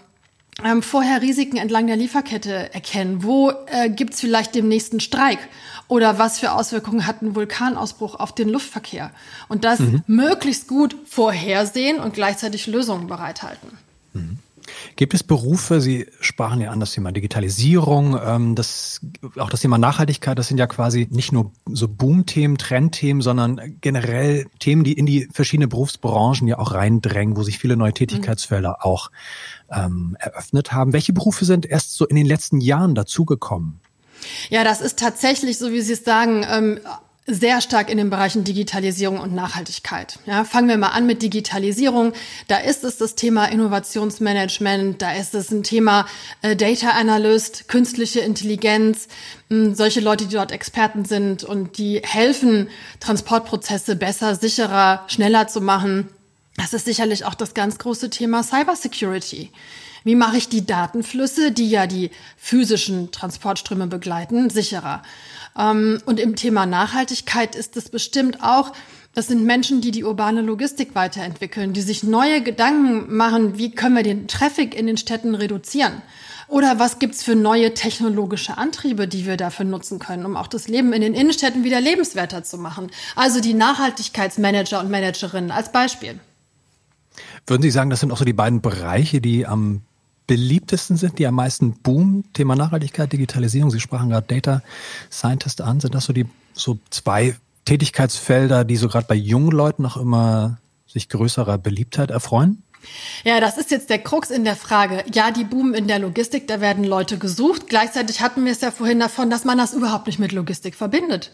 ähm, 0.64 0.84
vorher 0.84 1.22
Risiken 1.22 1.58
entlang 1.58 1.88
der 1.88 1.96
Lieferkette 1.96 2.74
erkennen. 2.74 3.24
Wo 3.24 3.52
äh, 3.68 3.90
gibt 3.90 4.14
es 4.14 4.20
vielleicht 4.20 4.56
den 4.56 4.68
nächsten 4.68 5.00
Streik? 5.00 5.40
Oder 5.88 6.20
was 6.20 6.40
für 6.40 6.52
Auswirkungen 6.52 7.08
hat 7.08 7.22
ein 7.22 7.36
Vulkanausbruch 7.36 8.16
auf 8.16 8.34
den 8.34 8.50
Luftverkehr? 8.50 9.12
Und 9.48 9.64
das 9.64 9.80
mhm. 9.80 10.04
möglichst 10.08 10.68
gut 10.68 10.96
vorhersehen 11.06 12.00
und 12.00 12.14
gleichzeitig 12.14 12.68
Lösungen 12.68 13.08
bereithalten. 13.08 13.78
Mhm. 14.14 14.40
Gibt 14.96 15.14
es 15.14 15.24
Berufe, 15.24 15.82
Sie 15.82 16.08
sprachen 16.20 16.62
ja 16.62 16.72
an 16.72 16.80
das 16.80 16.92
Thema 16.92 17.12
Digitalisierung, 17.12 18.20
ähm, 18.24 18.56
das, 18.56 19.02
auch 19.38 19.50
das 19.50 19.62
Thema 19.62 19.78
Nachhaltigkeit, 19.78 20.38
das 20.38 20.48
sind 20.48 20.58
ja 20.58 20.68
quasi 20.68 21.08
nicht 21.12 21.32
nur 21.32 21.52
so 21.66 21.88
Boom-Themen, 21.88 22.58
Trendthemen, 22.58 23.22
sondern 23.22 23.78
generell 23.82 24.48
Themen, 24.60 24.84
die 24.84 24.94
in 24.94 25.06
die 25.06 25.28
verschiedenen 25.32 25.70
Berufsbranchen 25.70 26.48
ja 26.48 26.60
auch 26.60 26.74
reindrängen, 26.74 27.38
wo 27.38 27.44
sich 27.44 27.60
viele 27.60 27.78
neue 27.78 27.94
Tätigkeitsfelder 27.94 28.70
mhm. 28.70 28.76
auch 28.82 29.12
ähm, 29.72 30.18
eröffnet 30.20 30.72
haben. 30.72 30.94
Welche 30.94 31.14
Berufe 31.14 31.46
sind 31.46 31.66
erst 31.66 31.96
so 31.96 32.06
in 32.06 32.16
den 32.16 32.26
letzten 32.26 32.62
Jahren 32.62 32.96
dazugekommen? 32.96 33.80
Ja, 34.50 34.64
das 34.64 34.82
ist 34.82 35.00
tatsächlich, 35.00 35.58
so 35.58 35.72
wie 35.72 35.82
Sie 35.82 35.94
es 35.94 36.04
sagen, 36.04 36.46
ähm, 36.50 36.80
sehr 37.26 37.62
stark 37.62 37.90
in 37.90 37.98
den 37.98 38.10
Bereichen 38.10 38.44
Digitalisierung 38.44 39.20
und 39.20 39.34
Nachhaltigkeit. 39.34 40.20
Ja, 40.26 40.44
fangen 40.44 40.68
wir 40.68 40.78
mal 40.78 40.90
an 40.90 41.06
mit 41.06 41.22
Digitalisierung. 41.22 42.14
Da 42.50 42.58
ist 42.58 42.84
es 42.84 42.98
das 42.98 43.16
Thema 43.16 43.46
Innovationsmanagement, 43.46 45.02
da 45.02 45.14
ist 45.14 45.34
es 45.34 45.50
ein 45.50 45.64
Thema 45.64 46.06
äh, 46.42 46.56
Data 46.56 46.90
Analyst, 46.90 47.70
künstliche 47.70 48.20
Intelligenz, 48.20 49.08
mh, 49.50 49.66
hm, 49.68 49.76
solche 49.76 50.02
Leute, 50.02 50.26
die 50.26 50.36
dort 50.36 50.52
Experten 50.52 51.06
sind 51.06 51.46
und 51.46 51.78
die 51.78 52.02
helfen, 52.04 52.70
Transportprozesse 53.00 53.96
besser, 53.96 54.36
sicherer, 54.36 55.06
schneller 55.08 55.48
zu 55.48 55.62
machen. 55.62 56.10
Das 56.58 56.74
ist 56.74 56.86
sicherlich 56.86 57.26
auch 57.26 57.36
das 57.36 57.54
ganz 57.54 57.78
große 57.78 58.10
Thema 58.10 58.44
Cybersecurity. 58.44 59.52
Wie 60.04 60.16
mache 60.16 60.38
ich 60.38 60.50
die 60.50 60.66
Datenflüsse, 60.66 61.52
die 61.52 61.70
ja 61.70 61.88
die 61.88 62.12
physischen 62.38 63.12
Transportströme 63.12 63.88
begleiten, 63.88 64.50
sicherer? 64.50 65.02
Ähm, 65.58 66.02
und 66.06 66.20
im 66.20 66.36
Thema 66.36 66.66
Nachhaltigkeit 66.66 67.56
ist 67.56 67.78
es 67.78 67.90
bestimmt 67.90 68.42
auch, 68.42 68.74
das 69.14 69.28
sind 69.28 69.44
Menschen, 69.44 69.80
die 69.80 69.92
die 69.92 70.04
urbane 70.04 70.42
Logistik 70.42 70.96
weiterentwickeln, 70.96 71.74
die 71.74 71.82
sich 71.82 72.04
neue 72.04 72.42
Gedanken 72.42 73.16
machen, 73.16 73.60
wie 73.60 73.70
können 73.70 73.96
wir 73.96 74.04
den 74.04 74.28
Traffic 74.28 74.74
in 74.74 74.88
den 74.88 74.98
Städten 74.98 75.36
reduzieren? 75.36 76.02
Oder 76.48 76.80
was 76.80 77.00
gibt's 77.00 77.24
für 77.24 77.36
neue 77.36 77.74
technologische 77.74 78.58
Antriebe, 78.58 79.08
die 79.08 79.26
wir 79.26 79.38
dafür 79.38 79.66
nutzen 79.66 80.00
können, 80.00 80.26
um 80.26 80.36
auch 80.36 80.48
das 80.48 80.68
Leben 80.68 80.94
in 80.94 81.02
den 81.02 81.14
Innenstädten 81.14 81.64
wieder 81.64 81.80
lebenswerter 81.80 82.44
zu 82.44 82.58
machen? 82.58 82.92
Also 83.16 83.40
die 83.40 83.54
Nachhaltigkeitsmanager 83.54 84.80
und 84.80 84.90
Managerinnen 84.90 85.52
als 85.52 85.72
Beispiel. 85.72 86.20
Würden 87.46 87.62
Sie 87.62 87.72
sagen, 87.72 87.90
das 87.90 88.00
sind 88.00 88.12
auch 88.12 88.18
so 88.18 88.26
die 88.26 88.34
beiden 88.34 88.62
Bereiche, 88.62 89.22
die 89.22 89.46
am 89.46 89.82
beliebtesten 90.34 90.98
sind, 90.98 91.20
die 91.20 91.28
am 91.28 91.36
meisten 91.36 91.74
boomen? 91.74 92.24
Thema 92.34 92.56
Nachhaltigkeit, 92.56 93.14
Digitalisierung. 93.14 93.70
Sie 93.70 93.80
sprachen 93.80 94.10
gerade 94.10 94.26
Data 94.26 94.64
Scientist 95.12 95.62
an. 95.62 95.80
Sind 95.80 95.94
das 95.94 96.06
so 96.06 96.14
die 96.14 96.26
so 96.54 96.80
zwei 96.90 97.36
Tätigkeitsfelder, 97.66 98.64
die 98.64 98.76
so 98.76 98.88
gerade 98.88 99.06
bei 99.08 99.14
jungen 99.14 99.52
Leuten 99.52 99.84
noch 99.84 99.96
immer 99.96 100.58
sich 100.88 101.08
größerer 101.08 101.60
Beliebtheit 101.60 102.10
erfreuen? 102.10 102.64
Ja, 103.24 103.40
das 103.40 103.60
ist 103.60 103.70
jetzt 103.70 103.92
der 103.92 104.00
Krux 104.00 104.32
in 104.32 104.44
der 104.44 104.56
Frage. 104.56 105.04
Ja, 105.14 105.30
die 105.30 105.44
boomen 105.44 105.76
in 105.76 105.88
der 105.88 106.00
Logistik, 106.00 106.48
da 106.48 106.60
werden 106.62 106.84
Leute 106.84 107.20
gesucht. 107.20 107.70
Gleichzeitig 107.70 108.20
hatten 108.20 108.44
wir 108.44 108.54
es 108.54 108.62
ja 108.62 108.72
vorhin 108.72 109.00
davon, 109.00 109.30
dass 109.30 109.46
man 109.46 109.60
das 109.60 109.76
überhaupt 109.76 110.08
nicht 110.08 110.18
mit 110.18 110.32
Logistik 110.32 110.74
verbindet. 110.74 111.32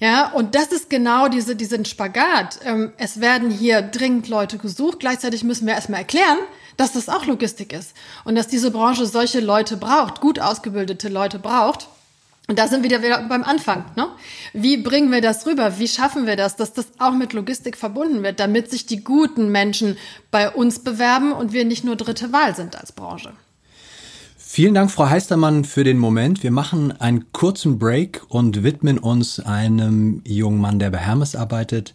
Ja, 0.00 0.32
und 0.32 0.54
das 0.54 0.68
ist 0.68 0.88
genau 0.88 1.28
diese, 1.28 1.54
diesen 1.54 1.84
Spagat. 1.84 2.60
Ähm, 2.64 2.92
es 2.96 3.20
werden 3.20 3.50
hier 3.50 3.82
dringend 3.82 4.28
Leute 4.28 4.56
gesucht. 4.56 5.00
Gleichzeitig 5.00 5.44
müssen 5.44 5.66
wir 5.66 5.74
erstmal 5.74 6.00
erklären, 6.00 6.38
dass 6.78 6.92
das 6.92 7.10
auch 7.10 7.26
Logistik 7.26 7.74
ist 7.74 7.94
und 8.24 8.36
dass 8.36 8.48
diese 8.48 8.70
Branche 8.70 9.04
solche 9.04 9.40
Leute 9.40 9.76
braucht, 9.76 10.22
gut 10.22 10.40
ausgebildete 10.40 11.10
Leute 11.10 11.38
braucht. 11.38 11.88
Und 12.46 12.58
da 12.58 12.66
sind 12.66 12.82
wir 12.82 13.02
wieder 13.02 13.28
beim 13.28 13.44
Anfang. 13.44 13.84
Ne? 13.94 14.08
Wie 14.54 14.78
bringen 14.78 15.12
wir 15.12 15.20
das 15.20 15.44
rüber? 15.44 15.78
Wie 15.78 15.88
schaffen 15.88 16.26
wir 16.26 16.36
das, 16.36 16.56
dass 16.56 16.72
das 16.72 16.86
auch 16.98 17.12
mit 17.12 17.34
Logistik 17.34 17.76
verbunden 17.76 18.22
wird, 18.22 18.40
damit 18.40 18.70
sich 18.70 18.86
die 18.86 19.04
guten 19.04 19.52
Menschen 19.52 19.98
bei 20.30 20.48
uns 20.48 20.78
bewerben 20.78 21.32
und 21.32 21.52
wir 21.52 21.66
nicht 21.66 21.84
nur 21.84 21.96
dritte 21.96 22.32
Wahl 22.32 22.56
sind 22.56 22.74
als 22.74 22.92
Branche? 22.92 23.34
Vielen 24.58 24.74
Dank, 24.74 24.90
Frau 24.90 25.08
Heistermann, 25.08 25.62
für 25.62 25.84
den 25.84 25.98
Moment. 25.98 26.42
Wir 26.42 26.50
machen 26.50 26.90
einen 26.90 27.30
kurzen 27.30 27.78
Break 27.78 28.22
und 28.28 28.64
widmen 28.64 28.98
uns 28.98 29.38
einem 29.38 30.20
jungen 30.26 30.60
Mann, 30.60 30.80
der 30.80 30.90
bei 30.90 30.98
Hermes 30.98 31.36
arbeitet. 31.36 31.94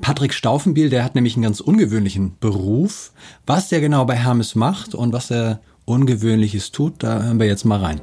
Patrick 0.00 0.32
Staufenbiel, 0.32 0.88
der 0.88 1.04
hat 1.04 1.14
nämlich 1.14 1.36
einen 1.36 1.42
ganz 1.42 1.60
ungewöhnlichen 1.60 2.38
Beruf. 2.40 3.12
Was 3.46 3.68
der 3.68 3.82
genau 3.82 4.06
bei 4.06 4.16
Hermes 4.16 4.54
macht 4.54 4.94
und 4.94 5.12
was 5.12 5.30
er 5.30 5.60
Ungewöhnliches 5.84 6.72
tut, 6.72 7.02
da 7.02 7.24
hören 7.24 7.38
wir 7.38 7.46
jetzt 7.46 7.66
mal 7.66 7.78
rein. 7.78 8.00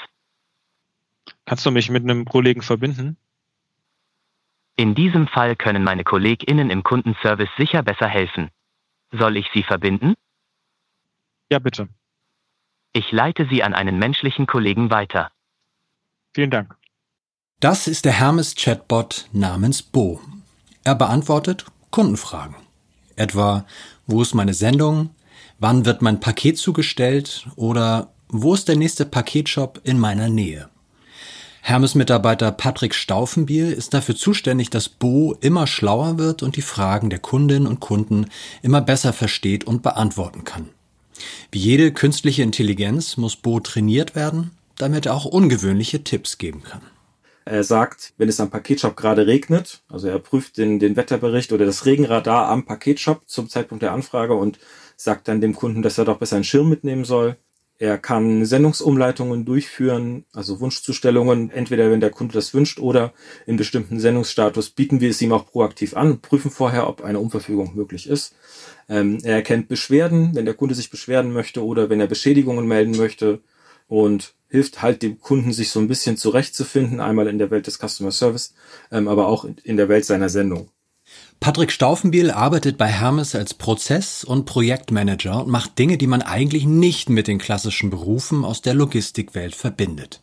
Kannst 1.47 1.65
du 1.65 1.71
mich 1.71 1.89
mit 1.89 2.03
einem 2.03 2.25
Kollegen 2.25 2.61
verbinden? 2.61 3.15
In 4.75 4.95
diesem 4.95 5.27
Fall 5.27 5.55
können 5.55 5.81
meine 5.81 6.03
KollegInnen 6.03 6.69
im 6.69 6.83
Kundenservice 6.83 7.49
sicher 7.57 7.83
besser 7.83 8.07
helfen. 8.07 8.49
Soll 9.13 9.37
ich 9.37 9.47
Sie 9.53 9.63
verbinden? 9.63 10.15
Ja, 11.49 11.59
bitte. 11.59 11.87
Ich 12.91 13.13
leite 13.13 13.47
Sie 13.49 13.63
an 13.63 13.73
einen 13.73 13.97
menschlichen 13.97 14.45
Kollegen 14.45 14.89
weiter. 14.89 15.31
Vielen 16.35 16.51
Dank. 16.51 16.75
Das 17.61 17.87
ist 17.87 18.03
der 18.03 18.11
Hermes-Chatbot 18.11 19.29
namens 19.31 19.81
Bo. 19.81 20.19
Er 20.83 20.95
beantwortet 20.95 21.65
Kundenfragen. 21.91 22.57
Etwa, 23.15 23.65
wo 24.05 24.21
ist 24.21 24.35
meine 24.35 24.53
Sendung? 24.53 25.15
Wann 25.59 25.85
wird 25.85 26.01
mein 26.01 26.19
Paket 26.19 26.57
zugestellt? 26.57 27.47
Oder 27.55 28.13
wo 28.27 28.53
ist 28.53 28.67
der 28.67 28.75
nächste 28.75 29.05
Paketshop 29.05 29.79
in 29.85 29.97
meiner 29.97 30.27
Nähe? 30.27 30.69
Hermes-Mitarbeiter 31.67 32.53
Patrick 32.53 32.95
Staufenbiel 32.95 33.73
ist 33.73 33.93
dafür 33.93 34.15
zuständig, 34.15 34.69
dass 34.69 34.87
Bo 34.87 35.35
immer 35.41 35.67
schlauer 35.67 36.17
wird 36.17 36.41
und 36.41 36.55
die 36.55 36.61
Fragen 36.61 37.09
der 37.09 37.19
Kundinnen 37.19 37.67
und 37.67 37.81
Kunden 37.81 38.27
immer 38.61 38.79
besser 38.79 39.11
versteht 39.11 39.65
und 39.65 39.83
beantworten 39.83 40.45
kann. 40.45 40.69
Wie 41.51 41.59
jede 41.59 41.91
künstliche 41.91 42.41
Intelligenz 42.41 43.17
muss 43.17 43.35
Bo 43.35 43.59
trainiert 43.59 44.15
werden, 44.15 44.51
damit 44.77 45.07
er 45.07 45.13
auch 45.13 45.25
ungewöhnliche 45.25 46.05
Tipps 46.05 46.37
geben 46.37 46.63
kann. 46.63 46.83
Er 47.43 47.65
sagt, 47.65 48.13
wenn 48.17 48.29
es 48.29 48.39
am 48.39 48.49
Paketshop 48.49 48.95
gerade 48.95 49.27
regnet, 49.27 49.81
also 49.89 50.07
er 50.07 50.19
prüft 50.19 50.57
den, 50.57 50.79
den 50.79 50.95
Wetterbericht 50.95 51.51
oder 51.51 51.65
das 51.65 51.85
Regenradar 51.85 52.47
am 52.47 52.63
Paketshop 52.63 53.23
zum 53.27 53.49
Zeitpunkt 53.49 53.81
der 53.81 53.91
Anfrage 53.91 54.35
und 54.35 54.57
sagt 54.95 55.27
dann 55.27 55.41
dem 55.41 55.53
Kunden, 55.53 55.81
dass 55.81 55.97
er 55.97 56.05
doch 56.05 56.19
besser 56.19 56.37
einen 56.37 56.45
Schirm 56.45 56.69
mitnehmen 56.69 57.03
soll. 57.03 57.35
Er 57.79 57.99
kann 57.99 58.43
Sendungsumleitungen 58.43 59.45
durchführen, 59.45 60.25
also 60.33 60.59
Wunschzustellungen, 60.59 61.51
entweder 61.51 61.91
wenn 61.91 61.99
der 61.99 62.09
Kunde 62.09 62.33
das 62.33 62.53
wünscht 62.53 62.79
oder 62.79 63.13
in 63.45 63.55
bestimmten 63.55 63.99
Sendungsstatus 63.99 64.71
bieten 64.71 64.99
wir 64.99 65.11
es 65.11 65.21
ihm 65.21 65.31
auch 65.31 65.45
proaktiv 65.45 65.95
an, 65.95 66.19
prüfen 66.19 66.49
vorher, 66.49 66.89
ob 66.89 67.03
eine 67.03 67.19
Umverfügung 67.19 67.75
möglich 67.75 68.09
ist. 68.09 68.33
Ähm, 68.89 69.19
er 69.23 69.35
erkennt 69.35 69.67
Beschwerden, 69.67 70.33
wenn 70.33 70.45
der 70.45 70.55
Kunde 70.55 70.73
sich 70.73 70.89
beschweren 70.89 71.31
möchte 71.31 71.63
oder 71.63 71.89
wenn 71.89 71.99
er 71.99 72.07
Beschädigungen 72.07 72.67
melden 72.67 72.97
möchte 72.97 73.41
und 73.87 74.33
hilft 74.49 74.81
halt 74.81 75.03
dem 75.03 75.19
Kunden, 75.19 75.53
sich 75.53 75.69
so 75.69 75.79
ein 75.79 75.87
bisschen 75.87 76.17
zurechtzufinden, 76.17 76.99
einmal 76.99 77.27
in 77.27 77.37
der 77.37 77.51
Welt 77.51 77.67
des 77.67 77.77
Customer 77.77 78.11
Service, 78.11 78.55
ähm, 78.91 79.07
aber 79.07 79.27
auch 79.27 79.45
in 79.63 79.77
der 79.77 79.89
Welt 79.89 80.05
seiner 80.05 80.29
Sendung. 80.29 80.71
Patrick 81.39 81.71
Staufenbiel 81.71 82.31
arbeitet 82.31 82.77
bei 82.77 82.87
Hermes 82.87 83.35
als 83.35 83.53
Prozess- 83.53 84.23
und 84.23 84.45
Projektmanager 84.45 85.43
und 85.43 85.49
macht 85.49 85.77
Dinge, 85.77 85.97
die 85.97 86.07
man 86.07 86.21
eigentlich 86.21 86.65
nicht 86.65 87.09
mit 87.09 87.27
den 87.27 87.37
klassischen 87.37 87.89
Berufen 87.89 88.43
aus 88.43 88.61
der 88.61 88.73
Logistikwelt 88.73 89.55
verbindet. 89.55 90.19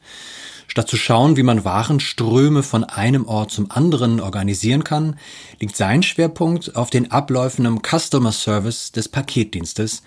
Statt 0.66 0.88
zu 0.88 0.96
schauen, 0.96 1.36
wie 1.36 1.44
man 1.44 1.64
Warenströme 1.64 2.62
von 2.62 2.82
einem 2.82 3.26
Ort 3.26 3.52
zum 3.52 3.70
anderen 3.70 4.18
organisieren 4.18 4.82
kann, 4.82 5.16
liegt 5.60 5.76
sein 5.76 6.02
Schwerpunkt 6.02 6.74
auf 6.74 6.90
den 6.90 7.12
Abläufen 7.12 7.64
im 7.64 7.80
Customer 7.80 8.32
Service 8.32 8.90
des 8.90 9.08
Paketdienstes, 9.08 10.02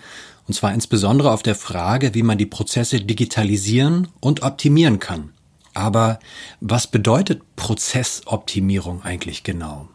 und 0.46 0.54
zwar 0.54 0.74
insbesondere 0.74 1.30
auf 1.32 1.42
der 1.42 1.54
Frage, 1.54 2.14
wie 2.14 2.22
man 2.22 2.38
die 2.38 2.46
Prozesse 2.46 3.00
digitalisieren 3.00 4.08
und 4.20 4.42
optimieren 4.42 4.98
kann. 4.98 5.30
Aber 5.74 6.18
was 6.60 6.86
bedeutet 6.86 7.42
Prozessoptimierung 7.56 9.02
eigentlich 9.02 9.44
genau? 9.44 9.88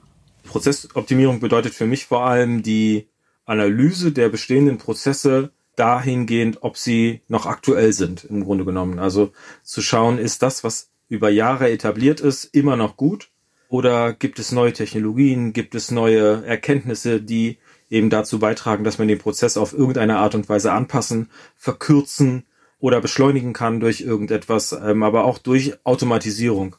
Prozessoptimierung 0.53 1.39
bedeutet 1.39 1.73
für 1.73 1.87
mich 1.87 2.05
vor 2.05 2.27
allem 2.27 2.61
die 2.61 3.07
Analyse 3.43 4.11
der 4.11 4.29
bestehenden 4.29 4.77
Prozesse 4.77 5.51
dahingehend, 5.75 6.59
ob 6.61 6.77
sie 6.77 7.21
noch 7.27 7.47
aktuell 7.47 7.91
sind, 7.91 8.23
im 8.25 8.43
Grunde 8.43 8.63
genommen. 8.63 8.99
Also 8.99 9.31
zu 9.63 9.81
schauen, 9.81 10.19
ist 10.19 10.43
das, 10.43 10.63
was 10.63 10.91
über 11.09 11.31
Jahre 11.31 11.71
etabliert 11.71 12.19
ist, 12.19 12.45
immer 12.45 12.75
noch 12.75 12.97
gut? 12.97 13.31
Oder 13.67 14.13
gibt 14.13 14.37
es 14.37 14.51
neue 14.51 14.73
Technologien, 14.73 15.53
gibt 15.53 15.73
es 15.73 15.89
neue 15.89 16.45
Erkenntnisse, 16.45 17.19
die 17.19 17.57
eben 17.89 18.11
dazu 18.11 18.37
beitragen, 18.37 18.83
dass 18.83 18.99
man 18.99 19.07
den 19.07 19.17
Prozess 19.17 19.57
auf 19.57 19.73
irgendeine 19.73 20.19
Art 20.19 20.35
und 20.35 20.47
Weise 20.49 20.71
anpassen, 20.71 21.31
verkürzen 21.55 22.45
oder 22.77 23.01
beschleunigen 23.01 23.53
kann 23.53 23.79
durch 23.79 24.01
irgendetwas, 24.01 24.71
ähm, 24.73 25.01
aber 25.01 25.23
auch 25.25 25.39
durch 25.39 25.73
Automatisierung. 25.83 26.75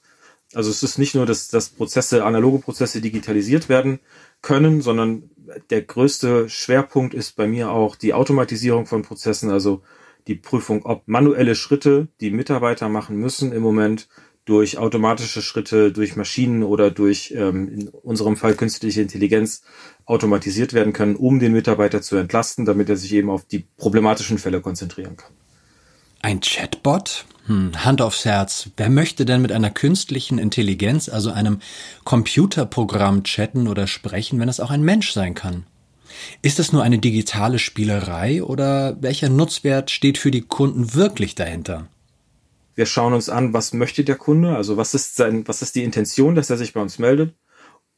Also 0.54 0.70
es 0.70 0.82
ist 0.82 0.98
nicht 0.98 1.14
nur, 1.14 1.26
dass, 1.26 1.48
dass 1.48 1.68
Prozesse, 1.68 2.24
analoge 2.24 2.58
Prozesse 2.58 3.00
digitalisiert 3.00 3.68
werden 3.68 4.00
können, 4.42 4.82
sondern 4.82 5.30
der 5.70 5.82
größte 5.82 6.48
Schwerpunkt 6.48 7.14
ist 7.14 7.36
bei 7.36 7.46
mir 7.46 7.70
auch 7.70 7.96
die 7.96 8.14
Automatisierung 8.14 8.86
von 8.86 9.02
Prozessen, 9.02 9.50
also 9.50 9.82
die 10.26 10.34
Prüfung, 10.34 10.84
ob 10.84 11.02
manuelle 11.06 11.54
Schritte, 11.54 12.08
die 12.20 12.30
Mitarbeiter 12.30 12.88
machen 12.88 13.16
müssen 13.16 13.52
im 13.52 13.62
Moment, 13.62 14.08
durch 14.44 14.76
automatische 14.76 15.40
Schritte, 15.40 15.90
durch 15.90 16.16
Maschinen 16.16 16.62
oder 16.62 16.90
durch 16.90 17.32
ähm, 17.36 17.68
in 17.68 17.88
unserem 17.88 18.36
Fall 18.36 18.54
künstliche 18.54 19.00
Intelligenz 19.00 19.62
automatisiert 20.04 20.74
werden 20.74 20.92
können, 20.92 21.16
um 21.16 21.38
den 21.38 21.52
Mitarbeiter 21.52 22.02
zu 22.02 22.16
entlasten, 22.16 22.66
damit 22.66 22.90
er 22.90 22.96
sich 22.96 23.14
eben 23.14 23.30
auf 23.30 23.46
die 23.46 23.64
problematischen 23.76 24.38
Fälle 24.38 24.60
konzentrieren 24.60 25.16
kann. 25.16 25.32
Ein 26.24 26.40
Chatbot? 26.40 27.26
Hm, 27.48 27.84
Hand 27.84 28.00
aufs 28.00 28.24
Herz. 28.24 28.70
Wer 28.78 28.88
möchte 28.88 29.26
denn 29.26 29.42
mit 29.42 29.52
einer 29.52 29.70
künstlichen 29.70 30.38
Intelligenz, 30.38 31.10
also 31.10 31.30
einem 31.30 31.58
Computerprogramm 32.04 33.24
chatten 33.24 33.68
oder 33.68 33.86
sprechen, 33.86 34.40
wenn 34.40 34.48
es 34.48 34.58
auch 34.58 34.70
ein 34.70 34.82
Mensch 34.82 35.12
sein 35.12 35.34
kann? 35.34 35.66
Ist 36.40 36.58
es 36.58 36.72
nur 36.72 36.82
eine 36.82 36.96
digitale 36.96 37.58
Spielerei 37.58 38.42
oder 38.42 38.96
welcher 39.02 39.28
Nutzwert 39.28 39.90
steht 39.90 40.16
für 40.16 40.30
die 40.30 40.40
Kunden 40.40 40.94
wirklich 40.94 41.34
dahinter? 41.34 41.88
Wir 42.74 42.86
schauen 42.86 43.12
uns 43.12 43.28
an, 43.28 43.52
was 43.52 43.74
möchte 43.74 44.02
der 44.02 44.16
Kunde, 44.16 44.56
also 44.56 44.78
was 44.78 44.94
ist 44.94 45.16
sein, 45.16 45.46
was 45.46 45.60
ist 45.60 45.74
die 45.74 45.84
Intention, 45.84 46.34
dass 46.34 46.48
er 46.48 46.56
sich 46.56 46.72
bei 46.72 46.80
uns 46.80 46.98
meldet. 46.98 47.34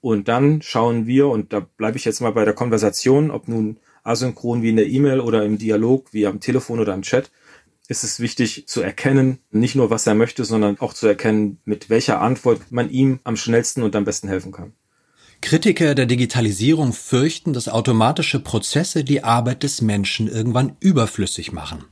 Und 0.00 0.26
dann 0.26 0.62
schauen 0.62 1.06
wir, 1.06 1.28
und 1.28 1.52
da 1.52 1.60
bleibe 1.60 1.96
ich 1.96 2.04
jetzt 2.04 2.20
mal 2.20 2.32
bei 2.32 2.44
der 2.44 2.54
Konversation, 2.54 3.30
ob 3.30 3.46
nun 3.46 3.76
asynchron 4.02 4.62
wie 4.62 4.70
in 4.70 4.76
der 4.76 4.88
E-Mail 4.88 5.20
oder 5.20 5.44
im 5.44 5.58
Dialog, 5.58 6.12
wie 6.12 6.26
am 6.26 6.40
Telefon 6.40 6.80
oder 6.80 6.92
am 6.92 7.02
Chat, 7.02 7.30
ist 7.88 8.05
es 8.05 8.20
wichtig 8.20 8.66
zu 8.66 8.81
erkennen, 8.81 9.38
nicht 9.51 9.75
nur 9.75 9.90
was 9.90 10.07
er 10.07 10.14
möchte, 10.14 10.44
sondern 10.44 10.79
auch 10.81 10.92
zu 10.92 11.07
erkennen, 11.07 11.59
mit 11.64 11.88
welcher 11.88 12.20
Antwort 12.20 12.70
man 12.70 12.90
ihm 12.90 13.20
am 13.25 13.37
schnellsten 13.37 13.83
und 13.83 13.94
am 13.94 14.05
besten 14.05 14.29
helfen 14.29 14.53
kann. 14.53 14.72
Kritiker 15.40 15.94
der 15.94 16.07
Digitalisierung 16.07 16.92
fürchten, 16.92 17.53
dass 17.53 17.68
automatische 17.68 18.40
Prozesse 18.40 19.05
die 19.05 19.22
Arbeit 19.22 19.62
des 19.62 19.83
Menschen 19.83 20.29
irgendwann 20.29 20.77
überflüssig 20.81 21.53
machen. 21.53 21.85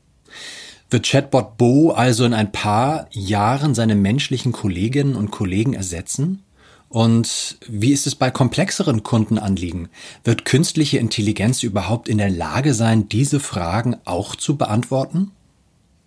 Wird 0.91 1.07
Chatbot 1.07 1.57
Bo 1.57 1.91
also 1.91 2.25
in 2.25 2.35
ein 2.35 2.53
paar 2.53 3.07
Jahren 3.11 3.75
seine 3.75 3.95
menschlichen 3.95 4.53
Kolleginnen 4.53 5.15
und 5.15 5.31
Kollegen 5.31 5.75
ersetzen? 5.75 6.43
Und 6.89 7.59
wie 7.67 7.93
ist 7.93 8.07
es 8.07 8.15
bei 8.15 8.31
komplexeren 8.31 9.03
Kundenanliegen? 9.03 9.89
Wird 10.23 10.45
künstliche 10.45 10.99
Intelligenz 10.99 11.63
überhaupt 11.63 12.09
in 12.09 12.19
der 12.19 12.31
Lage 12.31 12.75
sein, 12.75 13.09
diese 13.09 13.41
Fragen 13.41 13.97
auch 14.05 14.37
zu 14.37 14.57
beantworten? 14.57 15.33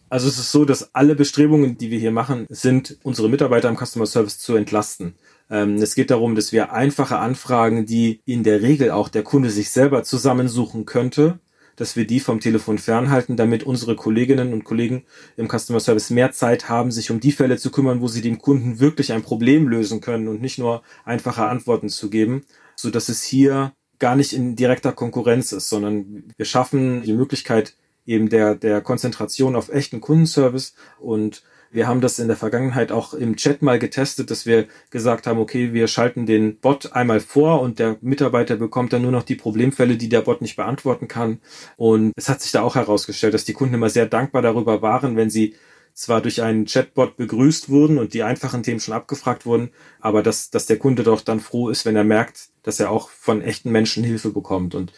Also 0.10 0.28
es 0.28 0.40
ist 0.40 0.52
so, 0.52 0.64
dass 0.64 0.96
alle 0.96 1.16
Bestrebungen, 1.16 1.78
die 1.78 1.92
wir 1.92 2.00
hier 2.00 2.12
machen, 2.12 2.46
sind, 2.50 2.98
unsere 3.04 3.30
Mitarbeiter 3.30 3.68
im 3.68 3.78
Customer 3.78 4.06
Service 4.06 4.40
zu 4.40 4.56
entlasten. 4.56 5.16
Ähm, 5.50 5.76
es 5.76 5.96
geht 5.96 6.12
darum, 6.12 6.36
dass 6.36 6.52
wir 6.52 6.72
einfache 6.72 7.18
Anfragen, 7.18 7.86
die 7.86 8.22
in 8.26 8.44
der 8.44 8.62
Regel 8.62 8.92
auch 8.92 9.10
der 9.10 9.24
Kunde 9.24 9.50
sich 9.50 9.70
selber 9.70 10.04
zusammensuchen 10.04 10.86
könnte, 10.86 11.40
dass 11.76 11.96
wir 11.96 12.08
die 12.08 12.20
vom 12.20 12.40
Telefon 12.40 12.78
fernhalten, 12.78 13.38
damit 13.38 13.64
unsere 13.64 13.96
Kolleginnen 13.96 14.54
und 14.54 14.64
Kollegen 14.64 15.04
im 15.36 15.48
Customer 15.48 15.80
Service 15.80 16.10
mehr 16.10 16.32
Zeit 16.32 16.70
haben, 16.70 16.92
sich 16.92 17.12
um 17.12 17.20
die 17.20 17.32
Fälle 17.32 17.58
zu 17.58 17.70
kümmern, 17.70 18.02
wo 18.02 18.08
sie 18.08 18.22
dem 18.22 18.40
Kunden 18.40 18.80
wirklich 18.80 19.12
ein 19.12 19.24
Problem 19.24 19.68
lösen 19.68 20.02
können 20.02 20.28
und 20.28 20.42
nicht 20.42 20.58
nur 20.58 20.84
einfache 21.06 21.46
Antworten 21.46 21.90
zu 21.90 22.10
geben, 22.10 22.46
so 22.76 22.90
dass 22.90 23.10
es 23.10 23.24
hier 23.24 23.74
gar 24.00 24.16
nicht 24.16 24.34
in 24.34 24.56
direkter 24.56 24.92
Konkurrenz 24.92 25.52
ist, 25.52 25.70
sondern 25.70 26.24
wir 26.36 26.46
schaffen 26.46 27.04
die 27.04 27.14
Möglichkeit 27.14 27.76
eben 28.08 28.30
der, 28.30 28.56
der 28.56 28.82
Konzentration 28.82 29.56
auf 29.56 29.70
echten 29.70 30.02
Kundenservice 30.02 30.74
und 31.00 31.44
wir 31.70 31.88
haben 31.88 32.02
das 32.02 32.20
in 32.20 32.28
der 32.28 32.38
Vergangenheit 32.38 32.92
auch 32.92 33.14
im 33.14 33.36
Chat 33.36 33.62
mal 33.62 33.78
getestet, 33.78 34.32
dass 34.32 34.46
wir 34.46 34.68
gesagt 34.90 35.28
haben, 35.28 35.40
okay, 35.40 35.74
wir 35.74 35.88
schalten 35.88 36.26
den 36.26 36.58
Bot 36.58 36.94
einmal 36.94 37.20
vor 37.20 37.62
und 37.62 37.80
der 37.80 37.98
Mitarbeiter 38.02 38.56
bekommt 38.56 38.94
dann 38.94 39.02
nur 39.02 39.12
noch 39.12 39.24
die 39.24 39.36
Problemfälle, 39.36 39.98
die 39.98 40.10
der 40.10 40.22
Bot 40.22 40.42
nicht 40.42 40.56
beantworten 40.56 41.08
kann. 41.08 41.40
Und 41.76 42.14
es 42.16 42.30
hat 42.30 42.42
sich 42.42 42.52
da 42.52 42.62
auch 42.62 42.76
herausgestellt, 42.76 43.34
dass 43.34 43.46
die 43.46 43.54
Kunden 43.54 43.76
immer 43.76 43.90
sehr 43.90 44.06
dankbar 44.06 44.42
darüber 44.42 44.82
waren, 44.82 45.18
wenn 45.18 45.30
sie 45.30 45.56
zwar 45.94 46.22
durch 46.22 46.42
einen 46.44 46.66
Chatbot 46.66 47.18
begrüßt 47.18 47.70
wurden 47.70 47.98
und 47.98 48.14
die 48.14 48.24
einfachen 48.24 48.64
Themen 48.64 48.80
schon 48.80 48.94
abgefragt 48.94 49.46
wurden, 49.46 49.72
aber 50.00 50.22
dass, 50.22 50.52
dass 50.52 50.68
der 50.68 50.78
Kunde 50.78 51.04
doch 51.04 51.22
dann 51.22 51.40
froh 51.40 51.70
ist, 51.70 51.86
wenn 51.86 51.96
er 51.96 52.04
merkt, 52.04 52.50
dass 52.62 52.80
er 52.80 52.92
auch 52.92 53.10
von 53.10 53.42
echten 53.42 53.72
Menschen 53.72 54.04
Hilfe 54.04 54.30
bekommt. 54.30 54.76
Und 54.76 54.94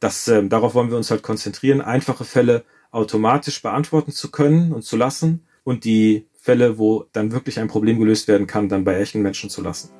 das, 0.00 0.28
äh, 0.28 0.46
darauf 0.46 0.74
wollen 0.74 0.90
wir 0.90 0.96
uns 0.96 1.10
halt 1.10 1.22
konzentrieren, 1.22 1.80
einfache 1.80 2.24
Fälle 2.24 2.64
automatisch 2.90 3.60
beantworten 3.62 4.12
zu 4.12 4.30
können 4.30 4.72
und 4.72 4.82
zu 4.82 4.96
lassen 4.96 5.46
und 5.64 5.84
die 5.84 6.26
Fälle, 6.40 6.78
wo 6.78 7.06
dann 7.12 7.32
wirklich 7.32 7.58
ein 7.58 7.68
Problem 7.68 7.98
gelöst 7.98 8.28
werden 8.28 8.46
kann, 8.46 8.68
dann 8.68 8.84
bei 8.84 8.98
echten 8.98 9.22
Menschen 9.22 9.50
zu 9.50 9.60
lassen. 9.60 9.90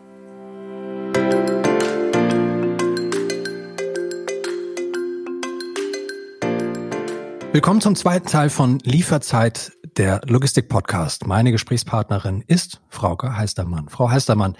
Willkommen 7.52 7.80
zum 7.80 7.96
zweiten 7.96 8.28
Teil 8.28 8.50
von 8.50 8.78
Lieferzeit, 8.84 9.72
der 9.96 10.20
Logistik-Podcast. 10.26 11.26
Meine 11.26 11.50
Gesprächspartnerin 11.50 12.44
ist 12.46 12.80
Frauke 12.88 13.36
Heistermann. 13.36 13.88
Frau 13.88 14.10
Heistermann, 14.10 14.56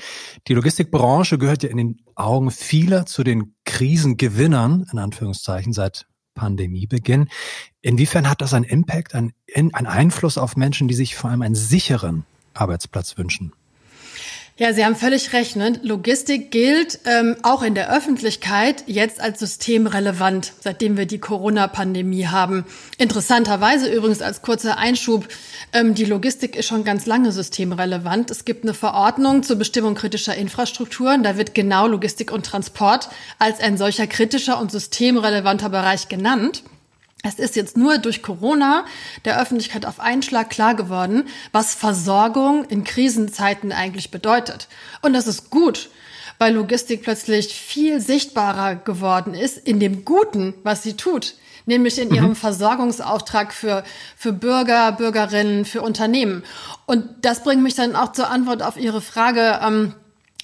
die 0.49 0.55
Logistikbranche 0.55 1.39
gehört 1.39 1.63
ja 1.63 1.69
in 1.69 1.77
den 1.77 1.97
Augen 2.17 2.51
vieler 2.51 3.07
zu 3.07 3.23
den 3.23 3.55
Krisengewinnern, 3.79 4.89
in 4.91 4.99
Anführungszeichen, 4.99 5.73
seit 5.73 6.09
Pandemiebeginn. 6.35 7.29
Inwiefern 7.81 8.29
hat 8.29 8.41
das 8.41 8.53
einen 8.53 8.65
Impact, 8.65 9.15
einen, 9.15 9.33
einen 9.55 9.87
Einfluss 9.87 10.37
auf 10.37 10.57
Menschen, 10.57 10.89
die 10.89 10.95
sich 10.95 11.15
vor 11.15 11.31
allem 11.31 11.43
einen 11.43 11.55
sicheren 11.55 12.25
Arbeitsplatz 12.55 13.17
wünschen? 13.19 13.53
Ja, 14.61 14.73
Sie 14.73 14.85
haben 14.85 14.97
völlig 14.97 15.33
recht. 15.33 15.55
Ne? 15.55 15.79
Logistik 15.85 16.51
gilt 16.51 16.99
ähm, 17.05 17.37
auch 17.45 17.63
in 17.63 17.77
der 17.77 17.95
Öffentlichkeit 17.95 18.83
jetzt 18.87 19.21
als 19.21 19.39
systemrelevant, 19.39 20.53
seitdem 20.59 20.97
wir 20.97 21.07
die 21.07 21.21
Corona-Pandemie 21.21 22.27
haben. 22.27 22.65
Interessanterweise 22.99 23.89
übrigens 23.89 24.21
als 24.21 24.43
kurzer 24.43 24.77
Einschub, 24.77 25.29
ähm, 25.73 25.95
die 25.95 26.05
Logistik 26.05 26.57
ist 26.57 26.67
schon 26.67 26.83
ganz 26.83 27.07
lange 27.07 27.31
systemrelevant. 27.31 28.33
Es 28.33 28.45
gibt 28.45 28.65
eine 28.65 28.75
Verordnung 28.75 29.45
zur 29.45 29.55
Bestimmung 29.55 29.95
kritischer 29.95 30.35
Infrastrukturen. 30.35 31.23
Da 31.23 31.37
wird 31.37 31.55
genau 31.55 31.87
Logistik 31.87 32.33
und 32.33 32.45
Transport 32.45 33.11
als 33.39 33.61
ein 33.61 33.79
solcher 33.79 34.09
kritischer 34.09 34.61
und 34.61 34.73
systemrelevanter 34.73 35.69
Bereich 35.69 36.09
genannt. 36.09 36.65
Es 37.25 37.35
ist 37.35 37.57
jetzt 37.57 37.77
nur 37.77 37.99
durch 37.99 38.23
Corona 38.23 38.85
der 39.25 39.41
Öffentlichkeit 39.41 39.87
auf 39.87 39.99
einen 39.99 40.23
Schlag 40.23 40.51
klar 40.51 40.75
geworden, 40.75 41.25
was 41.51 41.75
Versorgung 41.75 42.65
in 42.67 42.85
Krisenzeiten 42.85 43.73
eigentlich 43.73 44.11
bedeutet. 44.11 44.69
Und 45.03 45.15
das 45.15 45.27
ist 45.27 45.51
gut, 45.51 45.91
weil 46.39 46.55
Logistik 46.55 47.03
plötzlich 47.03 47.49
viel 47.49 48.01
sichtbarer 48.01 48.77
geworden 48.77 49.35
ist 49.35 49.59
in 49.59 49.81
dem 49.81 50.05
Guten, 50.05 50.55
was 50.63 50.85
sie 50.85 50.97
tut, 50.97 51.35
nämlich 51.67 51.99
in 51.99 52.15
ihrem 52.15 52.31
mhm. 52.31 52.37
Versorgungsauftrag 52.37 53.53
für, 53.53 53.83
für 54.17 54.33
Bürger, 54.33 54.93
Bürgerinnen, 54.93 55.65
für 55.65 55.83
Unternehmen. 55.83 56.45
Und 56.87 57.05
das 57.23 57.43
bringt 57.43 57.65
mich 57.65 57.75
dann 57.75 57.97
auch 57.97 58.13
zur 58.13 58.31
Antwort 58.31 58.63
auf 58.63 58.77
Ihre 58.77 59.01
Frage, 59.01 59.59
ähm, 59.61 59.95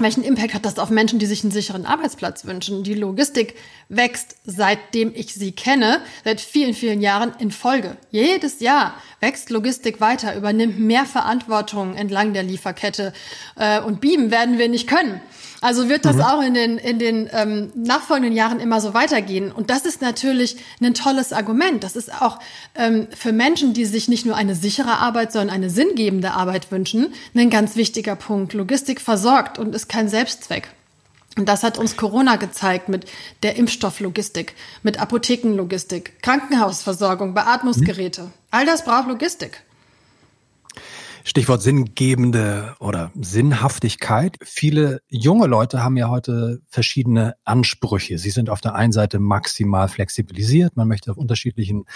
welchen 0.00 0.24
Impact 0.24 0.54
hat 0.54 0.64
das 0.64 0.80
auf 0.80 0.90
Menschen, 0.90 1.20
die 1.20 1.26
sich 1.26 1.44
einen 1.44 1.52
sicheren 1.52 1.86
Arbeitsplatz 1.86 2.44
wünschen? 2.46 2.82
Die 2.82 2.94
Logistik 2.94 3.54
wächst, 3.88 4.36
seitdem 4.44 5.12
ich 5.14 5.34
sie 5.34 5.52
kenne, 5.52 6.00
seit 6.24 6.40
vielen, 6.40 6.74
vielen 6.74 7.00
Jahren 7.00 7.32
in 7.38 7.52
Folge. 7.52 7.96
Jedes 8.10 8.58
Jahr 8.58 8.94
wächst 9.20 9.50
Logistik 9.50 10.00
weiter, 10.00 10.34
übernimmt 10.34 10.80
mehr 10.80 11.06
Verantwortung 11.06 11.94
entlang 11.94 12.32
der 12.32 12.42
Lieferkette. 12.42 13.12
Äh, 13.54 13.80
und 13.82 14.00
bieben 14.00 14.32
werden 14.32 14.58
wir 14.58 14.68
nicht 14.68 14.88
können. 14.88 15.20
Also 15.64 15.88
wird 15.88 16.04
das 16.04 16.16
mhm. 16.16 16.22
auch 16.22 16.42
in 16.42 16.52
den, 16.52 16.76
in 16.76 16.98
den 16.98 17.30
ähm, 17.32 17.72
nachfolgenden 17.74 18.36
Jahren 18.36 18.60
immer 18.60 18.82
so 18.82 18.92
weitergehen. 18.92 19.50
Und 19.50 19.70
das 19.70 19.86
ist 19.86 20.02
natürlich 20.02 20.58
ein 20.82 20.92
tolles 20.92 21.32
Argument. 21.32 21.82
Das 21.82 21.96
ist 21.96 22.12
auch 22.20 22.38
ähm, 22.74 23.08
für 23.16 23.32
Menschen, 23.32 23.72
die 23.72 23.86
sich 23.86 24.06
nicht 24.06 24.26
nur 24.26 24.36
eine 24.36 24.54
sichere 24.54 24.98
Arbeit, 24.98 25.32
sondern 25.32 25.48
eine 25.48 25.70
sinngebende 25.70 26.32
Arbeit 26.32 26.70
wünschen, 26.70 27.14
ein 27.34 27.48
ganz 27.48 27.76
wichtiger 27.76 28.14
Punkt. 28.14 28.52
Logistik 28.52 29.00
versorgt 29.00 29.58
und 29.58 29.74
ist 29.74 29.88
kein 29.88 30.10
Selbstzweck. 30.10 30.68
Und 31.38 31.48
das 31.48 31.62
hat 31.62 31.78
uns 31.78 31.96
Corona 31.96 32.36
gezeigt 32.36 32.90
mit 32.90 33.06
der 33.42 33.56
Impfstofflogistik, 33.56 34.54
mit 34.82 35.00
Apothekenlogistik, 35.00 36.20
Krankenhausversorgung, 36.20 37.32
Beatmungsgeräte. 37.32 38.32
All 38.50 38.66
das 38.66 38.84
braucht 38.84 39.08
Logistik. 39.08 39.62
Stichwort 41.26 41.62
sinngebende 41.62 42.76
oder 42.80 43.10
Sinnhaftigkeit. 43.18 44.36
Viele 44.42 45.00
junge 45.08 45.46
Leute 45.46 45.82
haben 45.82 45.96
ja 45.96 46.10
heute 46.10 46.60
verschiedene 46.68 47.34
Ansprüche. 47.44 48.18
Sie 48.18 48.28
sind 48.28 48.50
auf 48.50 48.60
der 48.60 48.74
einen 48.74 48.92
Seite 48.92 49.18
maximal 49.18 49.88
flexibilisiert, 49.88 50.76
man 50.76 50.86
möchte 50.86 51.10
auf 51.10 51.16
unterschiedlichen 51.16 51.86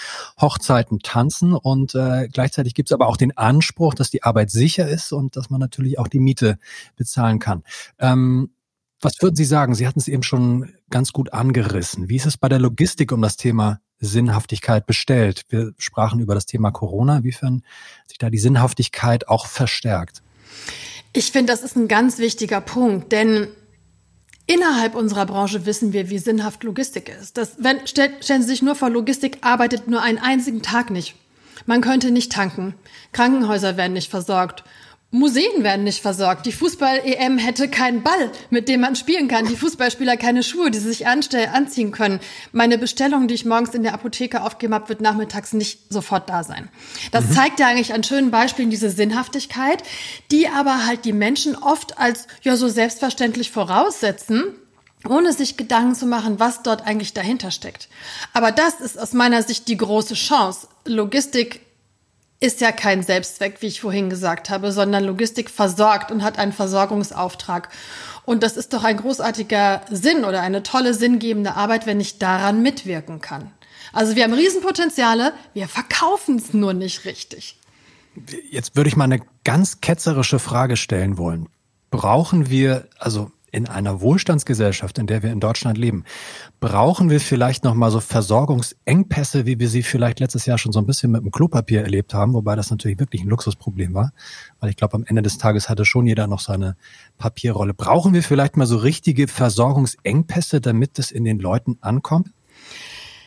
Hochzeiten 0.41 1.01
tanzen 1.01 1.53
und 1.53 1.95
äh, 1.95 2.29
gleichzeitig 2.33 2.75
gibt 2.75 2.89
es 2.89 2.95
aber 2.95 3.07
auch 3.07 3.19
den 3.19 3.37
Anspruch, 3.37 3.93
dass 3.93 4.11
die 4.11 4.23
Arbeit 4.23 4.51
sicher 4.51 4.89
ist 4.89 5.13
und 5.13 5.37
dass 5.37 5.51
man 5.51 5.61
natürlich 5.61 5.99
auch 5.99 6.09
die 6.09 6.21
Miete 6.21 6.59
bezahlen 6.97 7.39
kann. 7.39 7.65
Ähm, 7.99 8.51
was 9.01 9.21
würden 9.21 9.37
Sie 9.37 9.45
sagen? 9.45 9.75
Sie 9.75 9.87
hatten 9.87 10.01
es 10.01 10.09
eben 10.09 10.23
schon 10.23 10.73
ganz 10.91 11.13
gut 11.13 11.33
angerissen. 11.33 12.09
Wie 12.09 12.17
ist 12.17 12.27
es 12.27 12.37
bei 12.37 12.49
der 12.49 12.59
Logistik 12.59 13.13
um 13.13 13.23
das 13.23 13.37
Thema 13.37 13.81
Sinnhaftigkeit 14.01 14.87
bestellt. 14.87 15.43
Wir 15.49 15.73
sprachen 15.79 16.21
über 16.21 16.35
das 16.35 16.47
Thema 16.47 16.71
Corona, 16.71 17.19
inwiefern 17.19 17.63
sich 18.07 18.19
da 18.19 18.31
die 18.31 18.39
Sinnhaftigkeit 18.39 19.29
auch 19.29 19.47
verstärkt. 19.47 20.23
Ich 21.13 21.33
finde, 21.33 21.53
das 21.53 21.63
ist 21.63 21.77
ein 21.77 21.89
ganz 21.89 22.19
wichtiger 22.19 22.61
Punkt, 22.61 23.13
denn 23.13 23.49
innerhalb 24.47 24.95
unserer 24.95 25.27
Branche 25.27 25.67
wissen 25.67 25.93
wir, 25.93 26.11
wie 26.11 26.19
sinnhaft 26.19 26.63
Logistik 26.65 27.09
ist. 27.09 27.37
Das, 27.37 27.57
wenn, 27.59 27.87
stell, 27.87 28.11
stellen 28.21 28.43
Sie 28.43 28.49
sich 28.49 28.63
nur 28.63 28.75
vor, 28.75 28.91
Logistik 28.91 29.39
arbeitet 29.41 29.89
nur 29.89 30.03
einen 30.03 30.19
einzigen 30.19 30.63
Tag 30.63 30.91
nicht. 30.91 31.17
Man 31.67 31.81
könnte 31.81 32.11
nicht 32.11 32.33
tanken. 32.33 32.75
Krankenhäuser 33.13 33.77
werden 33.77 33.93
nicht 33.93 34.11
versorgt. 34.11 34.65
Museen 35.11 35.65
werden 35.65 35.85
nicht 35.85 36.03
versorgt. 36.03 36.45
Die 36.45 36.53
Fußball-EM 36.53 37.39
hätte 37.39 37.69
keinen 37.69 38.03
Ball, 38.03 38.31
mit 38.51 38.69
dem 38.69 38.83
man 38.83 38.95
spielen 38.95 39.27
kann. 39.27 39.47
Die 39.47 39.57
Fußballspieler 39.57 40.19
keine 40.19 40.43
Schuhe, 40.43 40.71
die 40.71 40.79
sie 40.79 40.89
sich 40.89 41.07
anziehen 41.07 41.93
können. 41.93 42.21
Meine 42.53 42.77
Bestellung, 42.77 43.27
die 43.27 43.33
ich 43.33 43.47
morgens 43.47 43.75
in 43.75 43.83
der 43.83 43.95
Apotheke 43.95 44.43
aufgegeben 44.43 44.75
habe, 44.75 44.91
wird 44.91 45.01
nachmittags 45.01 45.55
nicht 45.55 45.91
sofort 45.91 46.29
da 46.29 46.45
sein. 46.45 46.69
Das 47.11 47.25
mhm. 47.25 47.33
zeigt 47.33 47.59
ja 47.59 47.69
eigentlich 47.69 47.95
an 47.95 48.05
schönen 48.05 48.31
Beispielen 48.31 48.69
diese 48.69 48.91
Sinnhaftigkeit, 48.91 49.83
die 50.31 50.47
aber 50.47 50.85
halt 50.85 51.07
die 51.07 51.15
Menschen 51.15 51.57
oft 51.57 51.97
als 51.97 52.27
ja 52.43 52.57
so 52.57 52.69
selbstverständlich 52.69 53.51
voraussetzen, 53.51 54.45
ohne 55.09 55.33
sich 55.33 55.57
Gedanken 55.57 55.95
zu 55.95 56.05
machen, 56.05 56.39
was 56.39 56.63
dort 56.63 56.87
eigentlich 56.87 57.15
dahinter 57.15 57.51
steckt. 57.51 57.89
Aber 58.35 58.53
das 58.53 58.81
ist 58.81 58.99
aus 58.99 59.15
meiner 59.15 59.43
Sicht 59.43 59.69
die 59.69 59.79
große 59.79 60.15
Chance. 60.15 60.69
Logistik 60.85 61.63
ist 62.41 62.61
ja 62.61 62.71
kein 62.71 63.03
Selbstzweck, 63.03 63.61
wie 63.63 63.67
ich 63.67 63.81
vorhin 63.81 64.11
gesagt 64.11 64.49
habe, 64.49 64.71
sondern 64.71 65.05
Logistik 65.05 65.51
versorgt 65.51 66.13
und 66.13 66.23
hat 66.23 66.39
einen 66.39 66.53
Versorgungsauftrag. 66.53 67.69
Und 68.25 68.43
das 68.43 68.57
ist 68.57 68.73
doch 68.73 68.85
ein 68.85 68.97
großartiger 68.97 69.83
Sinn 69.91 70.25
oder 70.25 70.43
eine 70.43 70.63
tolle 70.63 70.95
sinngebende 70.95 71.55
Arbeit, 71.55 71.87
wenn 71.87 72.01
ich 72.01 72.19
daran 72.19 72.63
mitwirken 72.63 73.21
kann. 73.21 73.51
Also 73.93 74.15
wir 74.15 74.25
haben 74.25 74.35
Riesenpotenziale, 74.35 75.33
wir 75.55 75.67
verkaufen 75.67 76.37
es 76.37 76.53
nur 76.53 76.75
nicht 76.75 77.05
richtig. 77.05 77.59
Jetzt 78.51 78.77
würde 78.77 78.89
ich 78.89 78.97
mal 78.97 79.05
eine 79.05 79.23
ganz 79.45 79.81
ketzerische 79.81 80.39
Frage 80.39 80.77
stellen 80.77 81.19
wollen. 81.19 81.49
Brauchen 81.91 82.51
wir, 82.51 82.89
also 82.99 83.31
in 83.51 83.69
einer 83.69 84.01
Wohlstandsgesellschaft, 84.01 84.99
in 84.99 85.07
der 85.07 85.23
wir 85.23 85.33
in 85.33 85.41
Deutschland 85.41 85.79
leben, 85.79 86.05
brauchen 86.61 87.11
wir 87.11 87.21
vielleicht 87.21 87.65
noch 87.65 87.75
mal 87.75 87.91
so 87.91 88.01
Versorgungsengpässe, 88.01 89.47
wie 89.47 89.59
wir 89.59 89.69
sie 89.69 89.83
vielleicht 89.83 90.21
letztes 90.21 90.47
Jahr 90.47 90.59
schon 90.59 90.73
so 90.73 90.79
ein 90.79 90.87
bisschen 90.87 91.11
mit 91.11 91.23
dem 91.23 91.31
Klopapier 91.31 91.83
erlebt 91.83 92.15
haben, 92.15 92.35
wobei 92.35 92.57
das 92.57 92.71
natürlich 92.71 92.99
wirklich 92.99 93.23
ein 93.23 93.29
Luxusproblem 93.29 93.95
war, 93.95 94.13
weil 94.61 94.71
ich 94.71 94.77
glaube, 94.77 94.95
am 94.95 95.05
Ende 95.05 95.23
des 95.23 95.39
Tages 95.39 95.69
hatte 95.69 95.85
schon 95.85 96.07
jeder 96.07 96.27
noch 96.27 96.41
seine 96.41 96.77
Papierrolle. 97.17 97.75
Brauchen 97.75 98.15
wir 98.15 98.23
vielleicht 98.23 98.57
mal 98.57 98.67
so 98.67 98.77
richtige 98.77 99.29
Versorgungsengpässe, 99.29 100.61
damit 100.61 100.99
es 100.99 101.11
in 101.11 101.25
den 101.25 101.39
Leuten 101.39 101.79
ankommt? 101.81 102.31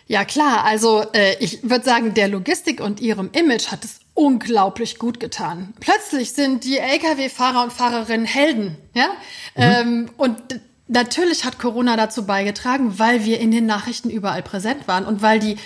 Ja 0.08 0.26
klar, 0.26 0.66
also 0.66 1.06
äh, 1.14 1.38
ich 1.40 1.64
würde 1.64 1.86
sagen, 1.86 2.14
der 2.14 2.28
Logistik 2.28 2.82
und 2.82 3.00
ihrem 3.00 3.30
Image 3.32 3.68
hat 3.72 3.86
es 3.86 4.01
unglaublich 4.14 5.00
gut 5.00 5.20
getan. 5.20 5.74
Plötzlich 5.80 6.34
sind 6.34 6.64
die 6.64 6.78
Lkw-Fahrer 6.78 7.64
und 7.64 7.74
Fahrerinnen 7.74 8.26
Helden, 8.26 8.78
ja. 8.94 9.08
Mhm. 9.56 9.62
Ähm, 9.64 10.10
und 10.18 10.42
natürlich 10.88 11.46
hat 11.46 11.60
Corona 11.60 11.96
dazu 11.96 12.26
beigetragen, 12.26 13.00
weil 13.00 13.26
wir 13.26 13.40
in 13.40 13.52
den 13.52 13.66
Nachrichten 13.66 14.10
überall 14.10 14.44
präsent 14.44 14.88
waren 14.88 15.06
und 15.06 15.22
weil 15.22 15.40
die 15.40 15.58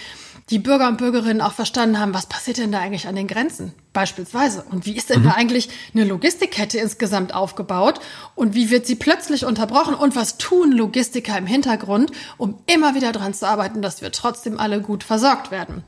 die 0.51 0.59
Bürger 0.59 0.87
und 0.87 0.97
Bürgerinnen 0.97 1.41
auch 1.41 1.53
verstanden 1.53 1.99
haben, 1.99 2.13
was 2.13 2.27
passiert 2.27 2.57
denn 2.59 2.71
da 2.71 2.79
eigentlich 2.79 3.07
an 3.07 3.15
den 3.15 3.27
Grenzen 3.27 3.73
beispielsweise 3.93 4.63
und 4.69 4.85
wie 4.85 4.95
ist 4.95 5.09
denn 5.09 5.21
mhm. 5.21 5.25
da 5.25 5.31
eigentlich 5.31 5.69
eine 5.93 6.03
Logistikkette 6.03 6.77
insgesamt 6.77 7.33
aufgebaut 7.33 7.99
und 8.35 8.53
wie 8.53 8.69
wird 8.69 8.85
sie 8.85 8.95
plötzlich 8.95 9.45
unterbrochen 9.45 9.95
und 9.95 10.15
was 10.15 10.37
tun 10.37 10.71
Logistiker 10.71 11.37
im 11.37 11.47
Hintergrund, 11.47 12.11
um 12.37 12.59
immer 12.67 12.93
wieder 12.93 13.11
daran 13.11 13.33
zu 13.33 13.47
arbeiten, 13.47 13.81
dass 13.81 14.01
wir 14.01 14.11
trotzdem 14.11 14.59
alle 14.59 14.81
gut 14.81 15.03
versorgt 15.03 15.49
werden. 15.49 15.83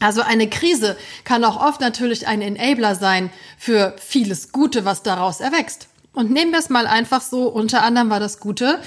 Also 0.00 0.22
eine 0.22 0.48
Krise 0.48 0.96
kann 1.24 1.44
auch 1.44 1.60
oft 1.60 1.80
natürlich 1.80 2.26
ein 2.26 2.40
Enabler 2.40 2.94
sein 2.94 3.30
für 3.56 3.96
vieles 3.98 4.52
Gute, 4.52 4.84
was 4.84 5.02
daraus 5.02 5.40
erwächst. 5.40 5.88
Und 6.12 6.30
nehmen 6.30 6.50
wir 6.50 6.58
es 6.58 6.70
mal 6.70 6.86
einfach 6.86 7.20
so, 7.20 7.48
unter 7.48 7.82
anderem 7.82 8.10
war 8.10 8.20
das 8.20 8.40
Gute, 8.40 8.80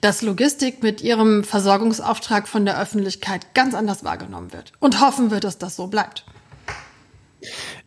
dass 0.00 0.22
Logistik 0.22 0.82
mit 0.82 1.02
ihrem 1.02 1.44
Versorgungsauftrag 1.44 2.48
von 2.48 2.64
der 2.64 2.80
Öffentlichkeit 2.80 3.54
ganz 3.54 3.74
anders 3.74 4.04
wahrgenommen 4.04 4.52
wird. 4.52 4.72
Und 4.78 5.00
hoffen 5.00 5.30
wir, 5.30 5.40
dass 5.40 5.58
das 5.58 5.76
so 5.76 5.88
bleibt. 5.88 6.24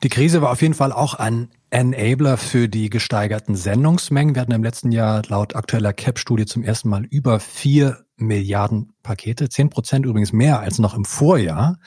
Die 0.03 0.09
Krise 0.09 0.41
war 0.41 0.51
auf 0.51 0.61
jeden 0.61 0.73
Fall 0.73 0.91
auch 0.91 1.15
ein 1.15 1.49
Enabler 1.71 2.37
für 2.37 2.67
die 2.67 2.89
gesteigerten 2.89 3.55
Sendungsmengen. 3.55 4.35
Wir 4.35 4.41
hatten 4.41 4.51
im 4.51 4.63
letzten 4.63 4.91
Jahr 4.91 5.21
laut 5.27 5.55
aktueller 5.55 5.93
CAP-Studie 5.93 6.45
zum 6.45 6.63
ersten 6.63 6.89
Mal 6.89 7.05
über 7.05 7.39
vier 7.39 8.05
Milliarden 8.17 8.93
Pakete, 9.03 9.49
zehn 9.49 9.69
Prozent 9.69 10.05
übrigens 10.05 10.31
mehr 10.31 10.59
als 10.59 10.77
noch 10.79 10.93
im 10.93 11.05
Vorjahr 11.05 11.79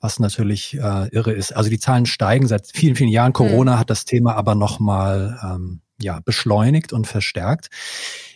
was 0.00 0.18
natürlich 0.18 0.74
äh, 0.74 1.08
irre 1.08 1.32
ist. 1.32 1.52
Also 1.52 1.70
die 1.70 1.78
Zahlen 1.78 2.06
steigen 2.06 2.46
seit 2.46 2.66
vielen, 2.66 2.96
vielen 2.96 3.10
Jahren. 3.10 3.32
Corona 3.32 3.76
mhm. 3.76 3.78
hat 3.78 3.90
das 3.90 4.04
Thema 4.04 4.34
aber 4.34 4.54
nochmal 4.54 5.38
ähm, 5.42 5.80
ja, 6.00 6.20
beschleunigt 6.24 6.92
und 6.92 7.06
verstärkt. 7.06 7.68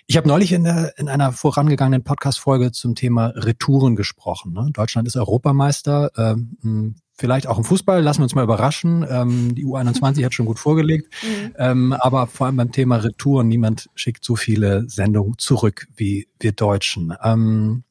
Ich 0.07 0.17
habe 0.17 0.27
neulich 0.27 0.53
in, 0.53 0.65
der, 0.65 0.99
in 0.99 1.09
einer 1.09 1.31
vorangegangenen 1.33 2.03
Podcast-Folge 2.03 2.73
zum 2.73 2.97
Thema 2.97 3.27
Retouren 3.37 3.95
gesprochen. 3.95 4.53
Ne? 4.53 4.71
Deutschland 4.73 5.07
ist 5.07 5.17
Europameister, 5.17 6.11
ähm, 6.17 6.97
vielleicht 7.15 7.47
auch 7.47 7.59
im 7.59 7.65
Fußball, 7.65 8.03
lassen 8.03 8.19
wir 8.19 8.25
uns 8.25 8.35
mal 8.35 8.43
überraschen. 8.43 9.07
Ähm, 9.09 9.55
die 9.55 9.65
U21 9.65 10.25
hat 10.25 10.35
schon 10.35 10.47
gut 10.47 10.59
vorgelegt, 10.59 11.15
mhm. 11.23 11.55
ähm, 11.59 11.93
aber 11.93 12.27
vor 12.27 12.47
allem 12.47 12.57
beim 12.57 12.73
Thema 12.73 12.97
Retouren, 12.97 13.47
niemand 13.47 13.89
schickt 13.95 14.25
so 14.25 14.35
viele 14.35 14.89
Sendungen 14.89 15.35
zurück 15.39 15.87
wie 15.95 16.27
wir 16.41 16.53
Deutschen. 16.53 17.15
Ähm, 17.23 17.85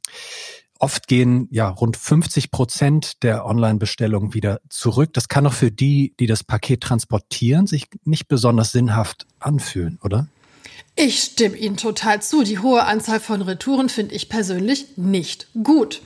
oft 0.79 1.07
gehen 1.07 1.47
ja 1.51 1.69
rund 1.69 1.97
50 1.97 2.51
Prozent 2.51 3.23
der 3.23 3.45
Online-Bestellungen 3.45 4.33
wieder 4.33 4.61
zurück. 4.69 5.13
Das 5.13 5.27
kann 5.27 5.45
auch 5.45 5.53
für 5.53 5.71
die, 5.71 6.13
die 6.19 6.25
das 6.25 6.43
Paket 6.43 6.81
transportieren, 6.81 7.67
sich 7.67 7.87
nicht 8.05 8.27
besonders 8.27 8.71
sinnhaft 8.71 9.27
anfühlen, 9.39 9.99
oder? 10.03 10.27
Ich 10.95 11.21
stimme 11.21 11.55
Ihnen 11.55 11.77
total 11.77 12.21
zu. 12.21 12.43
Die 12.43 12.59
hohe 12.59 12.85
Anzahl 12.85 13.19
von 13.19 13.41
Retouren 13.41 13.89
finde 13.89 14.15
ich 14.15 14.27
persönlich 14.27 14.97
nicht 14.97 15.47
gut. 15.63 16.01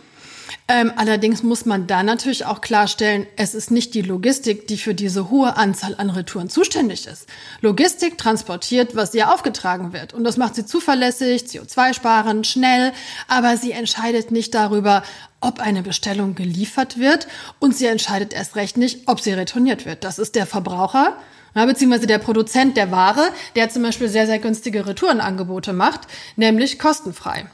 Ähm, 0.67 0.91
allerdings 0.95 1.43
muss 1.43 1.65
man 1.65 1.87
da 1.87 2.03
natürlich 2.03 2.45
auch 2.45 2.61
klarstellen, 2.61 3.27
es 3.35 3.53
ist 3.53 3.71
nicht 3.71 3.93
die 3.93 4.01
Logistik, 4.01 4.67
die 4.67 4.77
für 4.77 4.93
diese 4.93 5.29
hohe 5.29 5.57
Anzahl 5.57 5.95
an 5.97 6.09
Retouren 6.09 6.49
zuständig 6.49 7.07
ist. 7.07 7.27
Logistik 7.61 8.17
transportiert, 8.17 8.95
was 8.95 9.13
ihr 9.13 9.33
aufgetragen 9.33 9.93
wird. 9.93 10.13
Und 10.13 10.23
das 10.23 10.37
macht 10.37 10.55
sie 10.55 10.65
zuverlässig, 10.65 11.43
CO2-sparend, 11.43 12.47
schnell, 12.47 12.93
aber 13.27 13.57
sie 13.57 13.71
entscheidet 13.71 14.31
nicht 14.31 14.53
darüber, 14.53 15.03
ob 15.41 15.59
eine 15.59 15.83
Bestellung 15.83 16.35
geliefert 16.35 16.97
wird 16.97 17.27
und 17.59 17.75
sie 17.75 17.85
entscheidet 17.85 18.33
erst 18.33 18.55
recht 18.55 18.77
nicht, 18.77 19.07
ob 19.07 19.19
sie 19.19 19.33
retourniert 19.33 19.85
wird. 19.85 20.03
Das 20.03 20.19
ist 20.19 20.35
der 20.35 20.45
Verbraucher 20.45 21.17
beziehungsweise 21.53 22.07
der 22.07 22.17
Produzent 22.17 22.77
der 22.77 22.91
Ware, 22.91 23.29
der 23.55 23.69
zum 23.69 23.83
Beispiel 23.83 24.09
sehr, 24.09 24.25
sehr 24.25 24.39
günstige 24.39 24.87
Retourenangebote 24.87 25.73
macht, 25.73 26.01
nämlich 26.35 26.79
kostenfrei. 26.79 27.45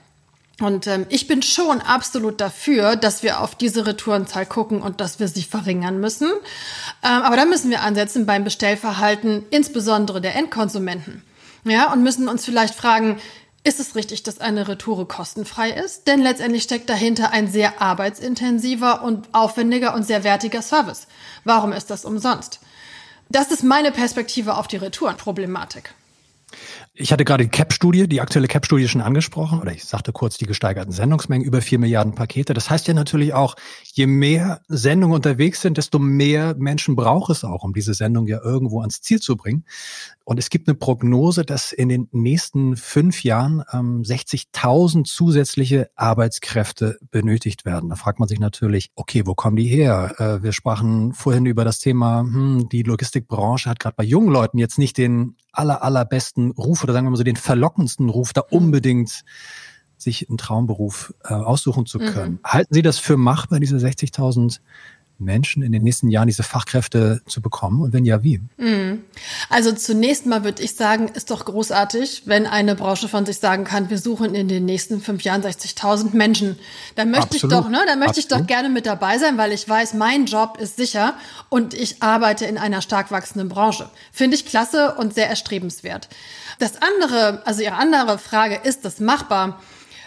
Und 0.60 0.88
ähm, 0.88 1.06
ich 1.10 1.28
bin 1.28 1.42
schon 1.42 1.82
absolut 1.82 2.42
dafür, 2.42 2.96
dass 2.96 3.24
wir 3.24 3.40
auf 3.40 3.56
diese 3.56 3.86
Retourenzahl 3.86 4.46
gucken 4.46 4.82
und 4.82 5.00
dass 5.00 5.20
wir 5.20 5.28
sie 5.28 5.44
verringern 5.44 6.00
müssen. 6.00 6.30
Ähm, 7.04 7.22
aber 7.24 7.38
da 7.38 7.46
müssen 7.46 7.70
wir 7.70 7.82
ansetzen 7.82 8.26
beim 8.26 8.44
Bestellverhalten, 8.44 9.46
insbesondere 9.52 10.22
der 10.22 10.36
Endkonsumenten. 10.36 11.24
Ja, 11.64 11.92
und 11.92 12.04
müssen 12.04 12.28
uns 12.28 12.46
vielleicht 12.46 12.76
fragen, 12.76 13.20
ist 13.64 13.80
es 13.80 13.96
richtig, 13.96 14.24
dass 14.24 14.40
eine 14.40 14.68
Retoure 14.68 15.06
kostenfrei 15.06 15.72
ist? 15.72 16.08
Denn 16.08 16.22
letztendlich 16.22 16.64
steckt 16.64 16.90
dahinter 16.90 17.32
ein 17.32 17.48
sehr 17.48 17.82
arbeitsintensiver 17.82 19.02
und 19.04 19.28
aufwendiger 19.34 19.94
und 19.94 20.04
sehr 20.04 20.24
wertiger 20.24 20.62
Service. 20.62 21.08
Warum 21.44 21.74
ist 21.74 21.90
das 21.90 22.06
umsonst? 22.06 22.60
Das 23.30 23.52
ist 23.52 23.64
meine 23.64 23.92
Perspektive 23.92 24.56
auf 24.56 24.68
die 24.68 24.78
Retourenproblematik. 24.78 25.94
Ich 27.02 27.14
hatte 27.14 27.24
gerade 27.24 27.46
die 27.46 27.50
CAP-Studie, 27.50 28.10
die 28.10 28.20
aktuelle 28.20 28.50
CAP-Studie 28.50 28.90
schon 28.90 29.00
angesprochen, 29.00 29.62
oder 29.62 29.72
ich 29.72 29.86
sagte 29.86 30.12
kurz 30.12 30.38
die 30.38 30.46
gesteigerten 30.46 30.92
Sendungsmengen, 30.92 31.48
über 31.48 31.62
vier 31.62 31.80
Milliarden 31.80 32.14
Pakete. 32.14 32.54
Das 32.54 32.70
heißt 32.70 32.90
ja 32.90 32.94
natürlich 32.94 33.34
auch, 33.34 33.56
je 33.86 34.06
mehr 34.06 34.60
Sendungen 34.68 35.16
unterwegs 35.16 35.62
sind, 35.62 35.78
desto 35.78 35.98
mehr 35.98 36.56
Menschen 36.58 36.98
braucht 36.98 37.30
es 37.30 37.46
auch, 37.46 37.64
um 37.64 37.72
diese 37.72 37.94
Sendung 37.94 38.28
ja 38.28 38.42
irgendwo 38.44 38.82
ans 38.82 39.00
Ziel 39.00 39.22
zu 39.22 39.38
bringen. 39.38 39.64
Und 40.26 40.40
es 40.40 40.50
gibt 40.50 40.68
eine 40.68 40.76
Prognose, 40.76 41.46
dass 41.46 41.72
in 41.72 41.88
den 41.88 42.10
nächsten 42.12 42.76
fünf 42.76 43.24
Jahren 43.24 43.64
ähm, 43.72 44.04
60.000 44.04 45.06
zusätzliche 45.06 45.90
Arbeitskräfte 45.96 47.00
benötigt 47.12 47.64
werden. 47.64 47.90
Da 47.90 47.96
fragt 47.96 48.20
man 48.20 48.28
sich 48.28 48.42
natürlich, 48.42 48.92
okay, 48.96 49.26
wo 49.26 49.36
kommen 49.36 49.56
die 49.56 49.68
her? 49.68 50.16
Äh, 50.20 50.44
wir 50.44 50.52
sprachen 50.52 51.14
vorhin 51.14 51.46
über 51.46 51.64
das 51.64 51.80
Thema, 51.80 52.20
hm, 52.20 52.68
die 52.70 52.84
Logistikbranche 52.84 53.70
hat 53.70 53.80
gerade 53.80 53.96
bei 53.96 54.04
jungen 54.04 54.30
Leuten 54.34 54.58
jetzt 54.58 54.78
nicht 54.78 54.98
den 54.98 55.38
aller, 55.60 55.84
allerbesten 55.84 56.52
Ruf 56.52 56.84
oder 56.84 56.94
sagen 56.94 57.06
wir 57.06 57.12
mal 57.12 57.18
so 57.18 57.24
den 57.24 57.36
verlockendsten 57.36 58.10
Ruf, 58.10 58.34
da 58.34 58.42
unbedingt 58.50 59.24
sich 59.98 60.30
einen 60.30 60.38
Traumberuf 60.38 61.14
äh, 61.26 61.34
aussuchen 61.34 61.86
zu 61.86 62.00
können. 62.00 62.36
Mhm. 62.36 62.40
Halten 62.46 62.74
Sie 62.74 62.82
das 62.82 63.00
für 63.00 63.18
machbar, 63.18 63.60
diese 63.60 63.78
60.000 63.78 64.62
Menschen 65.20 65.64
in 65.64 65.72
den 65.72 65.84
nächsten 65.84 66.10
Jahren 66.10 66.28
diese 66.28 66.44
Fachkräfte 66.44 67.22
zu 67.28 67.42
bekommen? 67.42 67.82
Und 67.82 67.94
wenn 67.94 68.06
ja, 68.06 68.24
wie? 68.24 68.42
Mhm. 68.58 69.04
Also 69.50 69.72
zunächst 69.72 70.26
mal 70.26 70.44
würde 70.44 70.64
ich 70.64 70.76
sagen, 70.76 71.08
ist 71.10 71.32
doch 71.32 71.46
großartig, 71.46 72.24
wenn 72.26 72.48
eine 72.48 72.76
Branche 72.76 73.08
von 73.08 73.26
sich 73.26 73.38
sagen 73.38 73.64
kann, 73.64 73.90
wir 73.90 73.98
suchen 73.98 74.36
in 74.36 74.48
den 74.48 74.66
nächsten 74.66 75.02
fünf 75.02 75.24
Jahren 75.24 75.42
60.000 75.42 76.16
Menschen. 76.16 76.58
Da 76.96 77.06
möchte 77.06 77.36
Absolut. 77.36 77.54
ich 77.54 77.60
doch, 77.60 77.70
ne, 77.70 77.80
da 77.86 77.96
möchte 77.96 78.10
Absolut. 78.10 78.18
ich 78.18 78.28
doch 78.28 78.48
gerne 78.48 78.70
mit 78.70 78.86
dabei 78.86 79.18
sein, 79.18 79.38
weil 79.38 79.52
ich 79.52 79.68
weiß, 79.68 79.94
mein 79.94 80.26
Job 80.26 80.58
ist 80.60 80.78
sicher 80.78 81.16
und 81.50 81.74
ich 81.74 82.02
arbeite 82.02 82.46
in 82.46 82.58
einer 82.58 82.82
stark 82.82 83.12
wachsenden 83.12 83.50
Branche. 83.50 83.90
Finde 84.12 84.36
ich 84.36 84.46
klasse 84.46 84.96
und 84.96 85.14
sehr 85.14 85.30
erstrebenswert. 85.30 86.10
Das 86.60 86.74
andere, 86.82 87.42
also 87.46 87.62
Ihre 87.62 87.76
andere 87.76 88.18
Frage, 88.18 88.60
ist 88.64 88.86
das 88.86 89.00
machbar? 89.00 89.60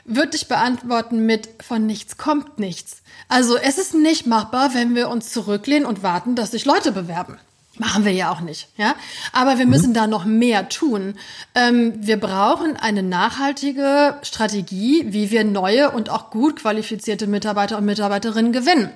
Würde 0.04 0.36
ich 0.36 0.48
beantworten 0.48 1.26
mit 1.26 1.48
von 1.62 1.86
nichts 1.86 2.16
kommt 2.16 2.58
nichts. 2.58 3.02
Also 3.28 3.56
es 3.56 3.78
ist 3.78 3.94
nicht 3.94 4.26
machbar, 4.26 4.74
wenn 4.74 4.94
wir 4.94 5.08
uns 5.08 5.30
zurücklehnen 5.30 5.86
und 5.86 6.02
warten, 6.02 6.34
dass 6.34 6.50
sich 6.50 6.64
Leute 6.64 6.92
bewerben. 6.92 7.38
Machen 7.78 8.04
wir 8.04 8.12
ja 8.12 8.30
auch 8.30 8.40
nicht, 8.40 8.68
ja. 8.76 8.94
Aber 9.32 9.58
wir 9.58 9.64
müssen 9.64 9.90
mhm. 9.90 9.94
da 9.94 10.06
noch 10.06 10.26
mehr 10.26 10.68
tun. 10.68 11.14
Ähm, 11.54 11.94
wir 11.96 12.20
brauchen 12.20 12.76
eine 12.76 13.02
nachhaltige 13.02 14.16
Strategie, 14.22 15.06
wie 15.08 15.30
wir 15.30 15.44
neue 15.44 15.90
und 15.90 16.10
auch 16.10 16.30
gut 16.30 16.56
qualifizierte 16.56 17.26
Mitarbeiter 17.26 17.78
und 17.78 17.86
Mitarbeiterinnen 17.86 18.52
gewinnen. 18.52 18.90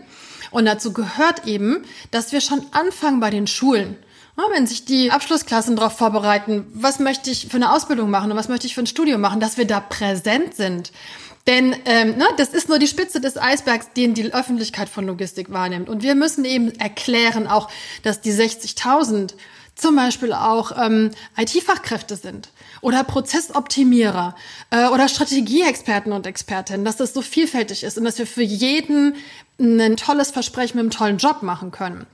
Und 0.51 0.67
dazu 0.67 0.93
gehört 0.93 1.47
eben, 1.47 1.85
dass 2.11 2.33
wir 2.33 2.41
schon 2.41 2.63
anfangen 2.73 3.21
bei 3.21 3.31
den 3.31 3.47
Schulen. 3.47 3.97
Wenn 4.37 4.67
sich 4.67 4.87
die 4.87 5.11
Abschlussklassen 5.11 5.77
darauf 5.77 5.99
vorbereiten, 5.99 6.65
was 6.73 6.99
möchte 6.99 7.31
ich 7.31 7.49
für 7.49 7.57
eine 7.57 7.73
Ausbildung 7.73 8.09
machen 8.09 8.31
und 8.31 8.39
was 8.39 8.49
möchte 8.49 8.67
ich 8.67 8.75
für 8.75 8.81
ein 8.81 8.87
Studium 8.87 9.21
machen, 9.21 9.39
dass 9.39 9.59
wir 9.59 9.67
da 9.67 9.81
präsent 9.81 10.55
sind. 10.55 10.93
Denn 11.47 11.77
ähm, 11.85 12.17
ne, 12.17 12.25
das 12.39 12.49
ist 12.49 12.71
nur 12.71 12.79
die 12.79 12.87
Spitze 12.87 13.21
des 13.21 13.37
Eisbergs, 13.37 13.89
den 13.95 14.15
die 14.15 14.33
Öffentlichkeit 14.33 14.89
von 14.89 15.07
Logistik 15.07 15.53
wahrnimmt. 15.53 15.91
Und 15.91 16.03
wir 16.03 16.15
müssen 16.15 16.47
eben 16.47 16.75
erklären 16.81 17.47
auch, 17.47 17.69
dass 18.03 18.23
die 18.23 18.33
60.000 18.33 19.35
zum 19.75 19.95
Beispiel 19.95 20.33
auch 20.33 20.73
ähm, 20.83 21.11
IT-Fachkräfte 21.37 22.17
sind 22.17 22.49
oder 22.81 23.05
Prozessoptimierer 23.05 24.35
äh, 24.71 24.87
oder 24.87 25.07
Strategieexperten 25.07 26.13
und 26.13 26.27
Expertinnen, 26.27 26.87
dass 26.87 26.97
das 26.97 27.13
so 27.13 27.21
vielfältig 27.21 27.85
ist 27.85 27.99
und 27.99 28.05
dass 28.05 28.19
wir 28.19 28.27
für 28.27 28.43
jeden 28.43 29.17
ein 29.61 29.99
tolles 29.99 30.31
Versprechen 30.31 30.79
mit 30.79 30.85
einem 30.85 30.91
tollen 30.91 31.19
Job 31.19 31.43
machen 31.43 31.73
können. 31.73 32.07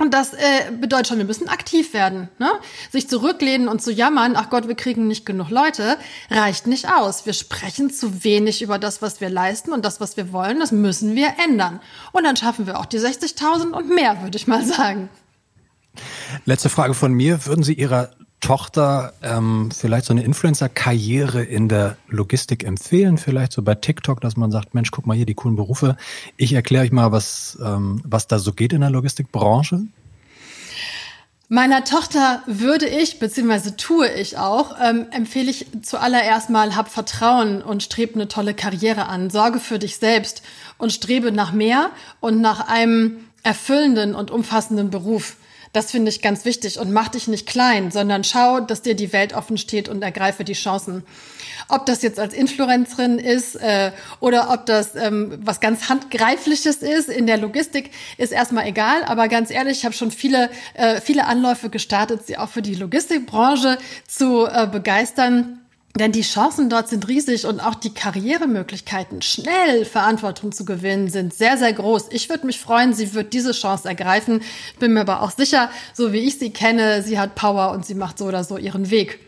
Und 0.00 0.14
das 0.14 0.32
äh, 0.32 0.72
bedeutet 0.80 1.08
schon, 1.08 1.18
wir 1.18 1.26
müssen 1.26 1.48
aktiv 1.48 1.92
werden. 1.92 2.30
Ne? 2.38 2.48
Sich 2.90 3.08
zurücklehnen 3.08 3.68
und 3.68 3.82
zu 3.82 3.92
jammern, 3.92 4.34
ach 4.34 4.48
Gott, 4.48 4.66
wir 4.66 4.74
kriegen 4.74 5.06
nicht 5.06 5.26
genug 5.26 5.50
Leute, 5.50 5.98
reicht 6.30 6.66
nicht 6.66 6.88
aus. 6.90 7.26
Wir 7.26 7.34
sprechen 7.34 7.90
zu 7.90 8.24
wenig 8.24 8.62
über 8.62 8.78
das, 8.78 9.02
was 9.02 9.20
wir 9.20 9.28
leisten 9.28 9.72
und 9.72 9.84
das, 9.84 10.00
was 10.00 10.16
wir 10.16 10.32
wollen. 10.32 10.58
Das 10.58 10.72
müssen 10.72 11.14
wir 11.14 11.34
ändern. 11.44 11.80
Und 12.12 12.24
dann 12.24 12.36
schaffen 12.36 12.66
wir 12.66 12.80
auch 12.80 12.86
die 12.86 12.98
60.000 12.98 13.72
und 13.72 13.94
mehr, 13.94 14.22
würde 14.22 14.38
ich 14.38 14.46
mal 14.46 14.64
sagen. 14.64 15.10
Letzte 16.46 16.70
Frage 16.70 16.94
von 16.94 17.12
mir. 17.12 17.44
Würden 17.44 17.62
Sie 17.62 17.74
Ihrer 17.74 18.10
Tochter 18.40 19.12
ähm, 19.22 19.70
vielleicht 19.70 20.06
so 20.06 20.12
eine 20.12 20.22
Influencer-Karriere 20.22 21.42
in 21.42 21.68
der 21.68 21.96
Logistik 22.08 22.64
empfehlen? 22.64 23.18
Vielleicht 23.18 23.52
so 23.52 23.62
bei 23.62 23.74
TikTok, 23.74 24.20
dass 24.20 24.36
man 24.36 24.50
sagt, 24.50 24.74
Mensch, 24.74 24.90
guck 24.90 25.06
mal 25.06 25.16
hier 25.16 25.26
die 25.26 25.34
coolen 25.34 25.56
Berufe. 25.56 25.96
Ich 26.36 26.52
erkläre 26.52 26.84
euch 26.84 26.92
mal, 26.92 27.12
was, 27.12 27.58
ähm, 27.64 28.00
was 28.04 28.26
da 28.26 28.38
so 28.38 28.52
geht 28.52 28.72
in 28.72 28.80
der 28.80 28.90
Logistikbranche. 28.90 29.82
Meiner 31.52 31.82
Tochter 31.82 32.44
würde 32.46 32.86
ich, 32.86 33.18
beziehungsweise 33.18 33.76
tue 33.76 34.08
ich 34.08 34.38
auch, 34.38 34.76
ähm, 34.80 35.06
empfehle 35.10 35.50
ich 35.50 35.66
zuallererst 35.82 36.48
mal, 36.48 36.76
hab 36.76 36.88
Vertrauen 36.88 37.60
und 37.60 37.82
strebe 37.82 38.14
eine 38.14 38.28
tolle 38.28 38.54
Karriere 38.54 39.06
an. 39.06 39.30
Sorge 39.30 39.58
für 39.58 39.80
dich 39.80 39.96
selbst 39.96 40.42
und 40.78 40.92
strebe 40.92 41.32
nach 41.32 41.52
mehr 41.52 41.90
und 42.20 42.40
nach 42.40 42.68
einem 42.68 43.16
erfüllenden 43.42 44.14
und 44.14 44.30
umfassenden 44.30 44.90
Beruf. 44.90 45.36
Das 45.72 45.92
finde 45.92 46.08
ich 46.08 46.20
ganz 46.20 46.44
wichtig 46.44 46.80
und 46.80 46.92
mach 46.92 47.08
dich 47.08 47.28
nicht 47.28 47.46
klein, 47.46 47.92
sondern 47.92 48.24
schau, 48.24 48.58
dass 48.58 48.82
dir 48.82 48.96
die 48.96 49.12
Welt 49.12 49.34
offen 49.34 49.56
steht 49.56 49.88
und 49.88 50.02
ergreife 50.02 50.42
die 50.42 50.54
Chancen. 50.54 51.04
Ob 51.68 51.86
das 51.86 52.02
jetzt 52.02 52.18
als 52.18 52.34
Influencerin 52.34 53.20
ist 53.20 53.54
äh, 53.54 53.92
oder 54.18 54.50
ob 54.50 54.66
das 54.66 54.96
ähm, 54.96 55.38
was 55.42 55.60
ganz 55.60 55.88
handgreifliches 55.88 56.78
ist 56.78 57.08
in 57.08 57.28
der 57.28 57.38
Logistik, 57.38 57.92
ist 58.18 58.32
erstmal 58.32 58.66
egal. 58.66 59.04
Aber 59.04 59.28
ganz 59.28 59.52
ehrlich, 59.52 59.78
ich 59.78 59.84
habe 59.84 59.94
schon 59.94 60.10
viele, 60.10 60.50
äh, 60.74 61.00
viele 61.00 61.26
Anläufe 61.26 61.70
gestartet, 61.70 62.26
sie 62.26 62.36
auch 62.36 62.48
für 62.48 62.62
die 62.62 62.74
Logistikbranche 62.74 63.78
zu 64.08 64.46
äh, 64.46 64.66
begeistern. 64.66 65.59
Denn 65.96 66.12
die 66.12 66.22
Chancen 66.22 66.70
dort 66.70 66.88
sind 66.88 67.08
riesig 67.08 67.46
und 67.46 67.60
auch 67.60 67.74
die 67.74 67.92
Karrieremöglichkeiten, 67.92 69.22
schnell 69.22 69.84
Verantwortung 69.84 70.52
zu 70.52 70.64
gewinnen, 70.64 71.08
sind 71.08 71.34
sehr, 71.34 71.58
sehr 71.58 71.72
groß. 71.72 72.06
Ich 72.10 72.28
würde 72.28 72.46
mich 72.46 72.60
freuen, 72.60 72.94
sie 72.94 73.12
wird 73.12 73.32
diese 73.32 73.52
Chance 73.52 73.88
ergreifen. 73.88 74.40
Bin 74.78 74.94
mir 74.94 75.00
aber 75.00 75.20
auch 75.22 75.32
sicher, 75.32 75.68
so 75.92 76.12
wie 76.12 76.20
ich 76.20 76.38
sie 76.38 76.52
kenne, 76.52 77.02
sie 77.02 77.18
hat 77.18 77.34
Power 77.34 77.72
und 77.72 77.84
sie 77.84 77.94
macht 77.94 78.18
so 78.18 78.26
oder 78.26 78.44
so 78.44 78.56
ihren 78.56 78.90
Weg. 78.90 79.18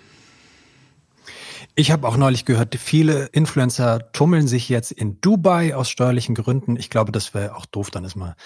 Ich 1.75 1.91
habe 1.91 2.07
auch 2.07 2.17
neulich 2.17 2.45
gehört, 2.45 2.75
viele 2.77 3.27
Influencer 3.33 4.13
tummeln 4.13 4.47
sich 4.47 4.69
jetzt 4.69 4.93
in 4.93 5.21
Dubai 5.21 5.75
aus 5.75 5.89
steuerlichen 5.89 6.35
Gründen. 6.35 6.77
Ich 6.77 6.91
glaube, 6.91 7.13
das 7.13 7.33
wäre 7.35 7.57
auch 7.57 7.67
doof, 7.67 7.91
dann 7.91 8.05
ist 8.05 8.15
mal 8.15 8.37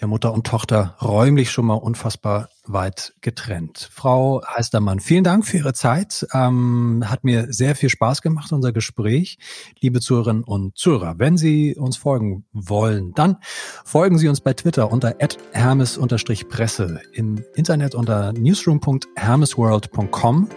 die 0.00 0.06
Mutter 0.06 0.32
und 0.32 0.46
Tochter 0.46 0.96
räumlich 1.02 1.50
schon 1.50 1.66
mal 1.66 1.74
unfassbar 1.74 2.48
weit 2.64 3.12
getrennt. 3.20 3.90
Frau 3.92 4.40
Heistermann, 4.46 5.00
vielen 5.00 5.24
Dank 5.24 5.44
für 5.46 5.56
Ihre 5.58 5.74
Zeit. 5.74 6.26
Ähm, 6.32 7.02
hat 7.06 7.24
mir 7.24 7.52
sehr 7.52 7.74
viel 7.74 7.88
Spaß 7.88 8.22
gemacht, 8.22 8.52
unser 8.52 8.72
Gespräch. 8.72 9.38
Liebe 9.80 10.00
Zuhörerinnen 10.00 10.44
und 10.44 10.78
Zuhörer, 10.78 11.16
wenn 11.18 11.36
Sie 11.36 11.74
uns 11.76 11.96
folgen 11.96 12.44
wollen, 12.52 13.14
dann 13.14 13.38
folgen 13.84 14.18
Sie 14.18 14.28
uns 14.28 14.40
bei 14.40 14.52
Twitter 14.54 14.92
unter 14.92 15.16
hermes-presse, 15.52 17.00
im 17.12 17.44
Internet 17.54 17.94
unter 17.94 18.32
newsroom.hermesworld.com 18.32 20.48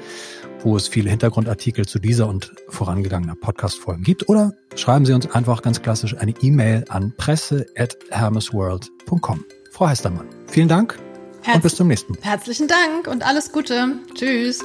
wo 0.66 0.76
es 0.76 0.90
viele 0.90 1.10
Hintergrundartikel 1.10 1.86
zu 1.86 2.00
dieser 2.00 2.28
und 2.28 2.52
vorangegangener 2.70 3.36
Podcast-Folgen 3.36 4.04
gibt. 4.04 4.28
Oder 4.28 4.52
schreiben 4.76 5.06
Sie 5.06 5.14
uns 5.14 5.32
einfach 5.32 5.62
ganz 5.62 5.82
klassisch 5.82 6.18
eine 6.18 6.34
E-Mail 6.42 6.84
an 6.90 7.14
presse.hermesworld.com. 7.16 9.46
Frau 9.72 9.88
Heistermann, 9.88 10.28
vielen 10.48 10.68
Dank 10.68 11.00
Herz 11.44 11.56
und 11.58 11.64
bis 11.64 11.76
zum 11.76 11.88
nächsten 11.88 12.14
Mal. 12.14 12.22
Herzlichen 12.24 12.68
Dank 12.68 13.08
und 13.08 13.24
alles 13.26 13.52
Gute. 13.52 14.00
Tschüss. 14.16 14.64